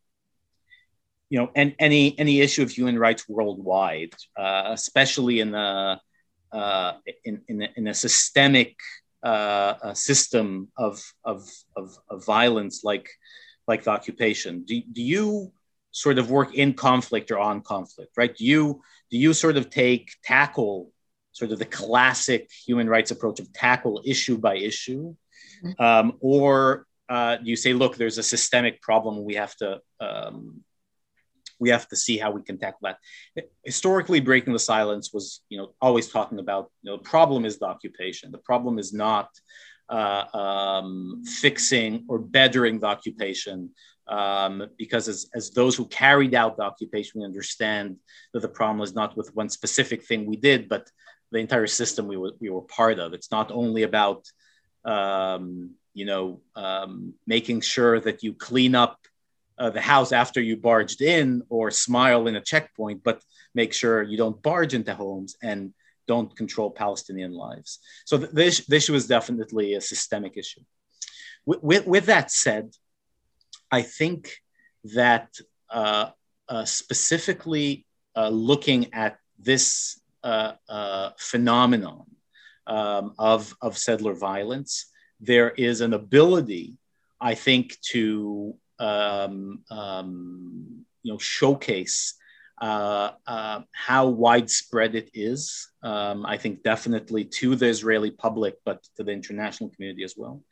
you 1.30 1.38
know, 1.38 1.50
and 1.56 1.74
any 1.78 2.18
any 2.18 2.40
issue 2.40 2.62
of 2.62 2.70
human 2.70 2.98
rights 2.98 3.26
worldwide, 3.26 4.14
uh, 4.36 4.64
especially 4.68 5.40
in 5.40 5.52
the 5.52 5.98
uh, 6.52 6.92
in, 7.24 7.40
in, 7.48 7.62
a, 7.62 7.68
in, 7.76 7.86
a, 7.88 7.94
systemic 7.94 8.76
uh, 9.22 9.74
a 9.82 9.96
system 9.96 10.68
of, 10.76 11.02
of, 11.24 11.48
of, 11.76 11.96
of, 12.10 12.26
violence 12.26 12.84
like, 12.84 13.08
like 13.66 13.84
the 13.84 13.90
occupation? 13.90 14.62
Do, 14.64 14.80
do 14.92 15.02
you 15.02 15.52
sort 15.92 16.18
of 16.18 16.30
work 16.30 16.54
in 16.54 16.74
conflict 16.74 17.30
or 17.30 17.38
on 17.38 17.60
conflict, 17.60 18.12
right? 18.16 18.34
Do 18.36 18.44
you, 18.44 18.82
do 19.10 19.18
you 19.18 19.32
sort 19.32 19.56
of 19.56 19.70
take, 19.70 20.10
tackle 20.24 20.90
sort 21.32 21.52
of 21.52 21.58
the 21.58 21.64
classic 21.64 22.50
human 22.66 22.88
rights 22.88 23.10
approach 23.10 23.40
of 23.40 23.52
tackle 23.52 24.02
issue 24.04 24.38
by 24.38 24.56
issue? 24.56 25.14
Mm-hmm. 25.64 25.82
Um, 25.82 26.16
or 26.20 26.86
uh, 27.08 27.36
you 27.42 27.56
say, 27.56 27.72
look, 27.72 27.96
there's 27.96 28.18
a 28.18 28.22
systemic 28.22 28.80
problem 28.80 29.24
we 29.24 29.34
have 29.34 29.54
to 29.56 29.80
um, 30.00 30.64
we 31.62 31.70
have 31.70 31.86
to 31.88 31.96
see 31.96 32.18
how 32.18 32.32
we 32.32 32.42
can 32.42 32.58
tackle 32.58 32.80
that. 32.82 32.98
Historically, 33.64 34.18
breaking 34.18 34.52
the 34.52 34.58
silence 34.58 35.12
was, 35.12 35.42
you 35.48 35.56
know, 35.56 35.74
always 35.80 36.08
talking 36.08 36.40
about, 36.40 36.72
you 36.82 36.90
know, 36.90 36.96
the 36.96 37.04
problem 37.04 37.44
is 37.44 37.58
the 37.58 37.66
occupation. 37.66 38.32
The 38.32 38.38
problem 38.38 38.80
is 38.80 38.92
not 38.92 39.28
uh, 39.88 40.24
um, 40.36 41.22
fixing 41.24 42.04
or 42.08 42.18
bettering 42.18 42.80
the 42.80 42.88
occupation, 42.88 43.70
um, 44.08 44.68
because 44.76 45.08
as, 45.08 45.26
as 45.34 45.50
those 45.50 45.76
who 45.76 45.86
carried 45.86 46.34
out 46.34 46.56
the 46.56 46.62
occupation, 46.62 47.20
we 47.20 47.26
understand 47.26 47.96
that 48.32 48.40
the 48.40 48.48
problem 48.48 48.82
is 48.82 48.94
not 48.94 49.16
with 49.16 49.34
one 49.34 49.48
specific 49.48 50.04
thing 50.04 50.26
we 50.26 50.36
did, 50.36 50.68
but 50.68 50.90
the 51.30 51.38
entire 51.38 51.66
system 51.66 52.06
we 52.06 52.16
were, 52.16 52.32
we 52.40 52.50
were 52.50 52.62
part 52.62 52.98
of. 52.98 53.14
It's 53.14 53.30
not 53.30 53.50
only 53.50 53.84
about, 53.84 54.28
um, 54.84 55.70
you 55.94 56.04
know, 56.04 56.40
um, 56.56 57.14
making 57.26 57.60
sure 57.60 58.00
that 58.00 58.22
you 58.22 58.34
clean 58.34 58.74
up 58.74 58.98
uh, 59.58 59.70
the 59.70 59.80
house 59.80 60.12
after 60.12 60.40
you 60.40 60.56
barged 60.56 61.00
in 61.02 61.42
or 61.48 61.70
smile 61.70 62.26
in 62.26 62.36
a 62.36 62.40
checkpoint, 62.40 63.02
but 63.04 63.22
make 63.54 63.72
sure 63.72 64.02
you 64.02 64.16
don't 64.16 64.42
barge 64.42 64.74
into 64.74 64.94
homes 64.94 65.36
and 65.42 65.72
don't 66.08 66.34
control 66.36 66.70
Palestinian 66.70 67.32
lives. 67.32 67.78
So 68.04 68.18
th- 68.18 68.30
this, 68.32 68.66
this 68.66 68.84
issue 68.84 68.94
is 68.94 69.06
definitely 69.06 69.74
a 69.74 69.80
systemic 69.80 70.36
issue. 70.36 70.62
With, 71.46 71.62
with, 71.62 71.86
with 71.86 72.06
that 72.06 72.30
said, 72.30 72.74
I 73.72 73.80
think 73.80 74.36
that 74.94 75.34
uh, 75.70 76.10
uh, 76.48 76.64
specifically 76.66 77.86
uh, 78.14 78.28
looking 78.28 78.92
at 78.92 79.16
this 79.38 79.98
uh, 80.22 80.52
uh, 80.68 81.10
phenomenon 81.18 82.04
um, 82.66 83.14
of, 83.18 83.54
of 83.62 83.78
settler 83.78 84.12
violence, 84.12 84.90
there 85.20 85.50
is 85.50 85.80
an 85.80 85.94
ability, 85.94 86.76
I 87.20 87.34
think, 87.34 87.78
to 87.92 88.54
um, 88.78 89.62
um, 89.70 90.84
you 91.02 91.12
know 91.12 91.18
showcase 91.18 92.14
how 92.62 94.06
widespread 94.06 94.94
it 94.94 95.10
is. 95.14 95.68
Um, 95.82 96.24
I 96.24 96.36
think 96.36 96.62
definitely 96.62 97.24
to 97.24 97.56
the 97.56 97.66
Israeli 97.66 98.10
public, 98.10 98.54
but 98.64 98.82
to 98.96 99.04
the 99.04 99.12
international 99.12 99.70
community 99.70 100.04
as 100.04 100.14
well, 100.16 100.42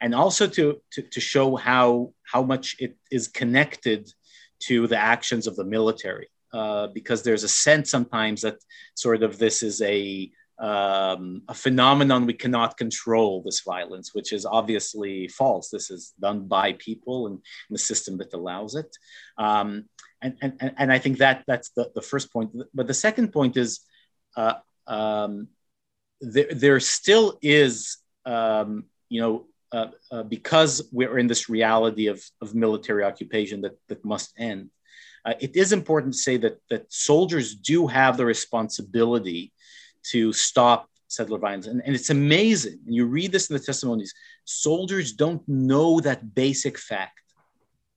and 0.00 0.14
also 0.14 0.46
to 0.46 0.80
to, 0.92 1.02
to 1.02 1.20
show 1.20 1.56
how 1.56 2.12
how 2.22 2.42
much 2.42 2.76
it 2.78 2.96
is 3.10 3.28
connected 3.28 4.10
to 4.60 4.86
the 4.86 4.98
actions 4.98 5.46
of 5.46 5.56
the 5.56 5.64
military. 5.64 6.28
Uh, 6.50 6.86
because 6.94 7.22
there's 7.22 7.44
a 7.44 7.48
sense 7.48 7.90
sometimes 7.90 8.40
that 8.40 8.56
sort 8.94 9.22
of 9.22 9.38
this 9.38 9.62
is 9.62 9.82
a 9.82 10.30
um, 10.58 11.42
a 11.46 11.54
phenomenon 11.54 12.26
we 12.26 12.32
cannot 12.32 12.76
control 12.76 13.42
this 13.42 13.60
violence, 13.60 14.14
which 14.14 14.32
is 14.32 14.44
obviously 14.44 15.28
false. 15.28 15.68
This 15.70 15.90
is 15.90 16.14
done 16.18 16.48
by 16.48 16.72
people 16.72 17.26
and, 17.26 17.34
and 17.34 17.74
the 17.74 17.78
system 17.78 18.18
that 18.18 18.34
allows 18.34 18.74
it. 18.74 18.96
Um, 19.36 19.84
and, 20.22 20.36
and, 20.40 20.74
and 20.76 20.92
I 20.92 20.98
think 20.98 21.18
that 21.18 21.44
that's 21.46 21.70
the, 21.70 21.90
the 21.94 22.02
first 22.02 22.32
point. 22.32 22.50
But 22.74 22.86
the 22.86 22.94
second 22.94 23.32
point 23.32 23.56
is 23.56 23.80
uh, 24.36 24.54
um, 24.86 25.48
there, 26.20 26.48
there 26.50 26.80
still 26.80 27.38
is, 27.42 27.98
um, 28.24 28.84
you 29.08 29.20
know, 29.20 29.46
uh, 29.70 29.88
uh, 30.10 30.22
because 30.22 30.88
we're 30.92 31.18
in 31.18 31.26
this 31.26 31.48
reality 31.48 32.06
of, 32.06 32.22
of 32.40 32.54
military 32.54 33.04
occupation 33.04 33.60
that, 33.60 33.78
that 33.88 34.04
must 34.04 34.32
end, 34.38 34.70
uh, 35.24 35.34
it 35.40 35.56
is 35.56 35.72
important 35.72 36.14
to 36.14 36.18
say 36.18 36.36
that, 36.38 36.58
that 36.70 36.90
soldiers 36.92 37.54
do 37.54 37.86
have 37.86 38.16
the 38.16 38.24
responsibility 38.24 39.52
to 40.02 40.32
stop 40.32 40.88
settler 41.08 41.38
violence. 41.38 41.66
And, 41.66 41.82
and 41.84 41.94
it's 41.94 42.10
amazing. 42.10 42.78
And 42.86 42.94
you 42.94 43.06
read 43.06 43.32
this 43.32 43.50
in 43.50 43.56
the 43.56 43.62
testimonies 43.62 44.14
soldiers 44.44 45.12
don't 45.12 45.46
know 45.46 46.00
that 46.00 46.34
basic 46.34 46.78
fact. 46.78 47.20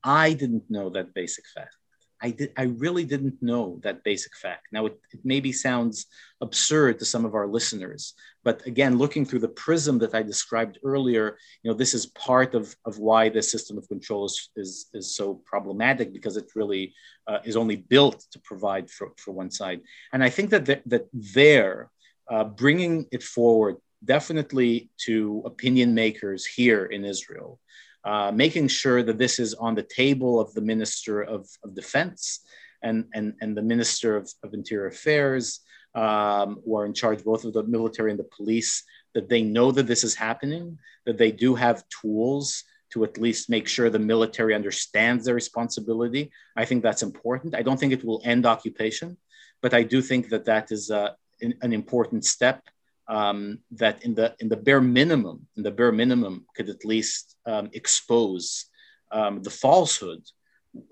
I 0.04 0.34
didn't 0.34 0.70
know 0.70 0.90
that 0.90 1.14
basic 1.14 1.46
fact. 1.56 1.76
I 2.22 2.32
did. 2.32 2.52
I 2.58 2.64
really 2.64 3.04
didn't 3.04 3.42
know 3.42 3.80
that 3.84 4.04
basic 4.04 4.36
fact. 4.36 4.68
Now 4.72 4.86
it, 4.86 5.00
it, 5.12 5.20
maybe 5.24 5.52
sounds 5.52 6.06
absurd 6.42 7.00
to 7.00 7.06
some 7.06 7.26
of 7.26 7.36
our 7.36 7.48
listeners, 7.48 8.14
but 8.44 8.66
again, 8.66 8.98
looking 8.98 9.26
through 9.26 9.40
the 9.40 9.48
prism 9.48 10.00
that 10.00 10.16
I 10.16 10.24
described 10.24 10.80
earlier, 10.84 11.38
you 11.62 11.70
know, 11.70 11.78
this 11.78 11.94
is 11.94 12.08
part 12.08 12.56
of, 12.56 12.76
of 12.86 12.98
why 12.98 13.30
the 13.30 13.42
system 13.42 13.78
of 13.78 13.88
control 13.88 14.26
is, 14.26 14.50
is, 14.56 14.88
is 14.94 15.16
so 15.16 15.42
problematic 15.46 16.12
because 16.12 16.38
it 16.38 16.52
really 16.56 16.94
uh, 17.28 17.40
is 17.44 17.56
only 17.56 17.76
built 17.76 18.26
to 18.32 18.40
provide 18.40 18.90
for, 18.90 19.14
for 19.18 19.32
one 19.32 19.52
side. 19.52 19.82
And 20.14 20.24
I 20.24 20.30
think 20.30 20.50
that 20.50 20.66
th- 20.66 20.84
that 20.88 21.08
there, 21.14 21.92
uh, 22.30 22.46
bringing 22.46 23.08
it 23.12 23.24
forward 23.24 23.76
definitely 24.04 24.90
to 25.06 25.44
opinion 25.46 25.94
makers 25.94 26.46
here 26.46 26.86
in 26.86 27.06
Israel, 27.06 27.60
uh, 28.04 28.32
making 28.34 28.68
sure 28.68 29.04
that 29.04 29.18
this 29.18 29.40
is 29.40 29.54
on 29.54 29.76
the 29.76 29.84
table 29.84 30.40
of 30.40 30.54
the 30.54 30.62
Minister 30.62 31.22
of, 31.22 31.48
of 31.64 31.76
Defense 31.76 32.42
and, 32.82 33.06
and, 33.14 33.34
and 33.42 33.56
the 33.56 33.62
Minister 33.62 34.16
of, 34.16 34.30
of 34.44 34.54
Interior 34.54 34.88
Affairs, 34.88 35.60
um, 35.94 36.62
who 36.66 36.78
are 36.78 36.86
in 36.86 36.94
charge 36.94 37.24
both 37.24 37.44
of 37.46 37.54
the 37.54 37.64
military 37.64 38.12
and 38.12 38.20
the 38.20 38.30
police, 38.36 38.84
that 39.14 39.30
they 39.30 39.42
know 39.42 39.72
that 39.72 39.88
this 39.88 40.04
is 40.04 40.16
happening, 40.16 40.80
that 41.06 41.18
they 41.18 41.32
do 41.32 41.54
have 41.56 41.84
tools 41.90 42.64
to 42.92 43.04
at 43.04 43.18
least 43.18 43.50
make 43.50 43.68
sure 43.68 43.90
the 43.90 44.00
military 44.00 44.54
understands 44.54 45.26
their 45.26 45.36
responsibility. 45.36 46.32
I 46.56 46.66
think 46.66 46.84
that's 46.84 47.04
important. 47.04 47.56
I 47.56 47.62
don't 47.62 47.80
think 47.80 47.94
it 47.94 48.04
will 48.04 48.22
end 48.26 48.46
occupation, 48.46 49.18
but 49.62 49.74
I 49.74 49.84
do 49.84 50.02
think 50.02 50.30
that 50.30 50.46
that 50.46 50.72
is 50.72 50.92
uh, 50.92 51.12
an 51.42 51.74
important 51.74 52.26
step 52.26 52.64
um, 53.12 53.60
that 53.72 54.04
in 54.06 54.16
the 54.16 54.34
in 54.40 54.48
the 54.48 54.58
bare 54.58 54.82
minimum, 54.82 55.46
in 55.58 55.64
the 55.64 55.72
bare 55.80 55.92
minimum, 55.92 56.46
could 56.56 56.70
at 56.70 56.86
least 56.86 57.36
um, 57.46 57.70
expose 57.74 58.66
um, 59.12 59.44
the 59.44 59.50
falsehood 59.50 60.24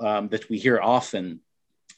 um, 0.01 0.27
that 0.27 0.49
we 0.49 0.57
hear 0.59 0.79
often 0.81 1.39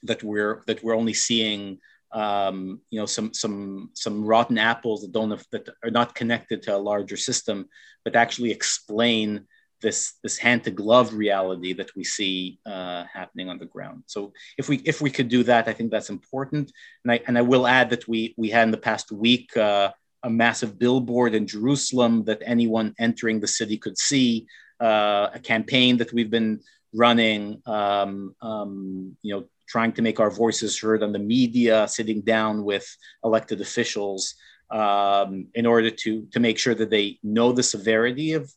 that 0.03 0.21
we're 0.23 0.62
that 0.67 0.84
we're 0.84 0.95
only 0.95 1.13
seeing 1.13 1.79
um, 2.13 2.81
you 2.91 2.99
know 2.99 3.07
some 3.07 3.34
some 3.34 3.89
some 3.93 4.23
rotten 4.23 4.60
apples 4.60 5.01
that 5.01 5.12
don't 5.12 5.31
have, 5.31 5.45
that 5.51 5.67
are 5.84 5.89
not 5.89 6.13
connected 6.13 6.62
to 6.62 6.75
a 6.75 6.86
larger 6.91 7.17
system, 7.17 7.67
but 8.05 8.15
actually 8.15 8.51
explain 8.51 9.47
this 9.81 10.13
this 10.21 10.38
hand 10.38 10.63
to 10.63 10.71
glove 10.71 11.15
reality 11.15 11.73
that 11.73 11.95
we 11.95 12.03
see 12.03 12.60
uh, 12.67 13.05
happening 13.12 13.49
on 13.49 13.57
the 13.57 13.65
ground. 13.65 14.03
So 14.05 14.34
if 14.60 14.69
we 14.69 14.77
if 14.86 15.01
we 15.01 15.10
could 15.10 15.29
do 15.29 15.41
that, 15.43 15.67
I 15.67 15.73
think 15.73 15.89
that's 15.89 16.12
important. 16.12 16.71
And 17.03 17.12
I 17.12 17.21
and 17.25 17.39
I 17.39 17.41
will 17.41 17.65
add 17.65 17.89
that 17.89 18.07
we 18.07 18.36
we 18.38 18.49
had 18.49 18.65
in 18.65 18.71
the 18.71 18.86
past 18.89 19.12
week 19.12 19.57
uh, 19.57 19.89
a 20.23 20.29
massive 20.29 20.77
billboard 20.77 21.34
in 21.34 21.47
Jerusalem 21.47 22.23
that 22.25 22.41
anyone 22.45 22.93
entering 22.99 23.39
the 23.39 23.47
city 23.47 23.77
could 23.77 23.97
see, 23.97 24.47
uh, 24.79 25.29
a 25.34 25.39
campaign 25.39 25.97
that 25.97 26.13
we've 26.13 26.29
been 26.29 26.62
running, 26.93 27.62
um, 27.65 28.36
um, 28.41 29.17
you 29.21 29.34
know, 29.34 29.45
trying 29.67 29.93
to 29.93 30.01
make 30.01 30.19
our 30.19 30.29
voices 30.29 30.77
heard 30.79 31.01
on 31.01 31.12
the 31.13 31.19
media, 31.19 31.88
sitting 31.88 32.21
down 32.21 32.63
with 32.63 32.86
elected 33.23 33.62
officials 33.62 34.36
um, 34.69 35.47
in 35.55 35.65
order 35.65 35.89
to, 35.89 36.27
to 36.31 36.39
make 36.39 36.57
sure 36.57 36.75
that 36.75 36.89
they 36.89 37.17
know 37.23 37.51
the 37.51 37.63
severity 37.63 38.34
of 38.34 38.51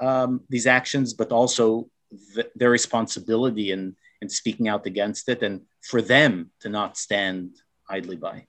um, 0.00 0.40
these 0.48 0.66
actions, 0.66 1.12
but 1.12 1.32
also 1.32 1.88
th- 2.34 2.50
their 2.54 2.70
responsibility 2.70 3.72
in, 3.72 3.94
in 4.22 4.28
speaking 4.28 4.68
out 4.68 4.86
against 4.86 5.28
it 5.28 5.42
and 5.42 5.60
for 5.82 6.00
them 6.00 6.50
to 6.60 6.68
not 6.68 6.96
stand 6.96 7.56
idly 7.88 8.16
by. 8.16 8.46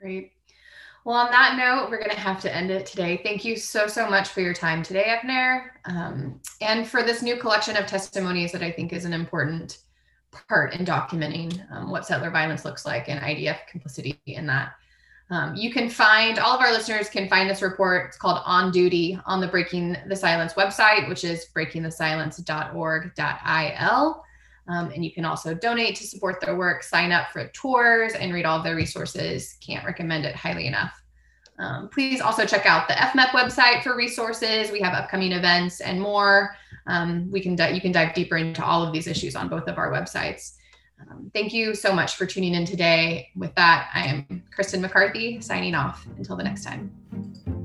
Great. 0.00 0.33
Well, 1.04 1.16
on 1.16 1.30
that 1.32 1.56
note, 1.58 1.90
we're 1.90 1.98
going 1.98 2.10
to 2.10 2.16
have 2.16 2.40
to 2.40 2.54
end 2.54 2.70
it 2.70 2.86
today. 2.86 3.20
Thank 3.22 3.44
you 3.44 3.56
so, 3.56 3.86
so 3.86 4.08
much 4.08 4.30
for 4.30 4.40
your 4.40 4.54
time 4.54 4.82
today, 4.82 5.14
Avner, 5.18 5.64
um, 5.84 6.40
and 6.62 6.88
for 6.88 7.02
this 7.02 7.20
new 7.20 7.36
collection 7.36 7.76
of 7.76 7.84
testimonies 7.86 8.52
that 8.52 8.62
I 8.62 8.72
think 8.72 8.94
is 8.94 9.04
an 9.04 9.12
important 9.12 9.80
part 10.48 10.72
in 10.74 10.86
documenting 10.86 11.62
um, 11.70 11.90
what 11.90 12.06
settler 12.06 12.30
violence 12.30 12.64
looks 12.64 12.86
like 12.86 13.10
and 13.10 13.20
IDF 13.20 13.66
complicity 13.70 14.18
in 14.26 14.46
that. 14.46 14.72
Um, 15.30 15.54
you 15.54 15.70
can 15.72 15.88
find 15.90 16.38
all 16.38 16.54
of 16.54 16.62
our 16.62 16.72
listeners 16.72 17.10
can 17.10 17.28
find 17.28 17.50
this 17.50 17.60
report. 17.60 18.06
It's 18.08 18.16
called 18.16 18.40
On 18.46 18.70
Duty 18.70 19.20
on 19.26 19.42
the 19.42 19.48
Breaking 19.48 19.98
the 20.06 20.16
Silence 20.16 20.54
website, 20.54 21.06
which 21.08 21.24
is 21.24 21.48
breakingthesilence.org.il. 21.54 24.24
Um, 24.66 24.90
and 24.90 25.04
you 25.04 25.12
can 25.12 25.24
also 25.24 25.54
donate 25.54 25.96
to 25.96 26.06
support 26.06 26.40
their 26.40 26.56
work, 26.56 26.82
sign 26.82 27.12
up 27.12 27.30
for 27.30 27.48
tours, 27.48 28.14
and 28.14 28.32
read 28.32 28.46
all 28.46 28.62
their 28.62 28.76
resources. 28.76 29.56
Can't 29.60 29.84
recommend 29.84 30.24
it 30.24 30.34
highly 30.34 30.66
enough. 30.66 31.00
Um, 31.58 31.88
please 31.88 32.20
also 32.20 32.44
check 32.44 32.66
out 32.66 32.88
the 32.88 32.94
FMEP 32.94 33.28
website 33.28 33.82
for 33.82 33.96
resources. 33.96 34.72
We 34.72 34.80
have 34.80 34.94
upcoming 34.94 35.32
events 35.32 35.80
and 35.80 36.00
more. 36.00 36.56
Um, 36.86 37.30
we 37.30 37.40
can 37.40 37.52
you 37.74 37.80
can 37.80 37.92
dive 37.92 38.14
deeper 38.14 38.36
into 38.36 38.64
all 38.64 38.82
of 38.82 38.92
these 38.92 39.06
issues 39.06 39.36
on 39.36 39.48
both 39.48 39.68
of 39.68 39.78
our 39.78 39.92
websites. 39.92 40.54
Um, 41.10 41.30
thank 41.34 41.52
you 41.52 41.74
so 41.74 41.92
much 41.92 42.16
for 42.16 42.26
tuning 42.26 42.54
in 42.54 42.64
today. 42.64 43.30
With 43.36 43.54
that, 43.56 43.90
I 43.94 44.04
am 44.04 44.42
Kristen 44.54 44.80
McCarthy 44.80 45.40
signing 45.40 45.74
off. 45.74 46.06
Until 46.16 46.36
the 46.36 46.44
next 46.44 46.64
time. 46.64 47.63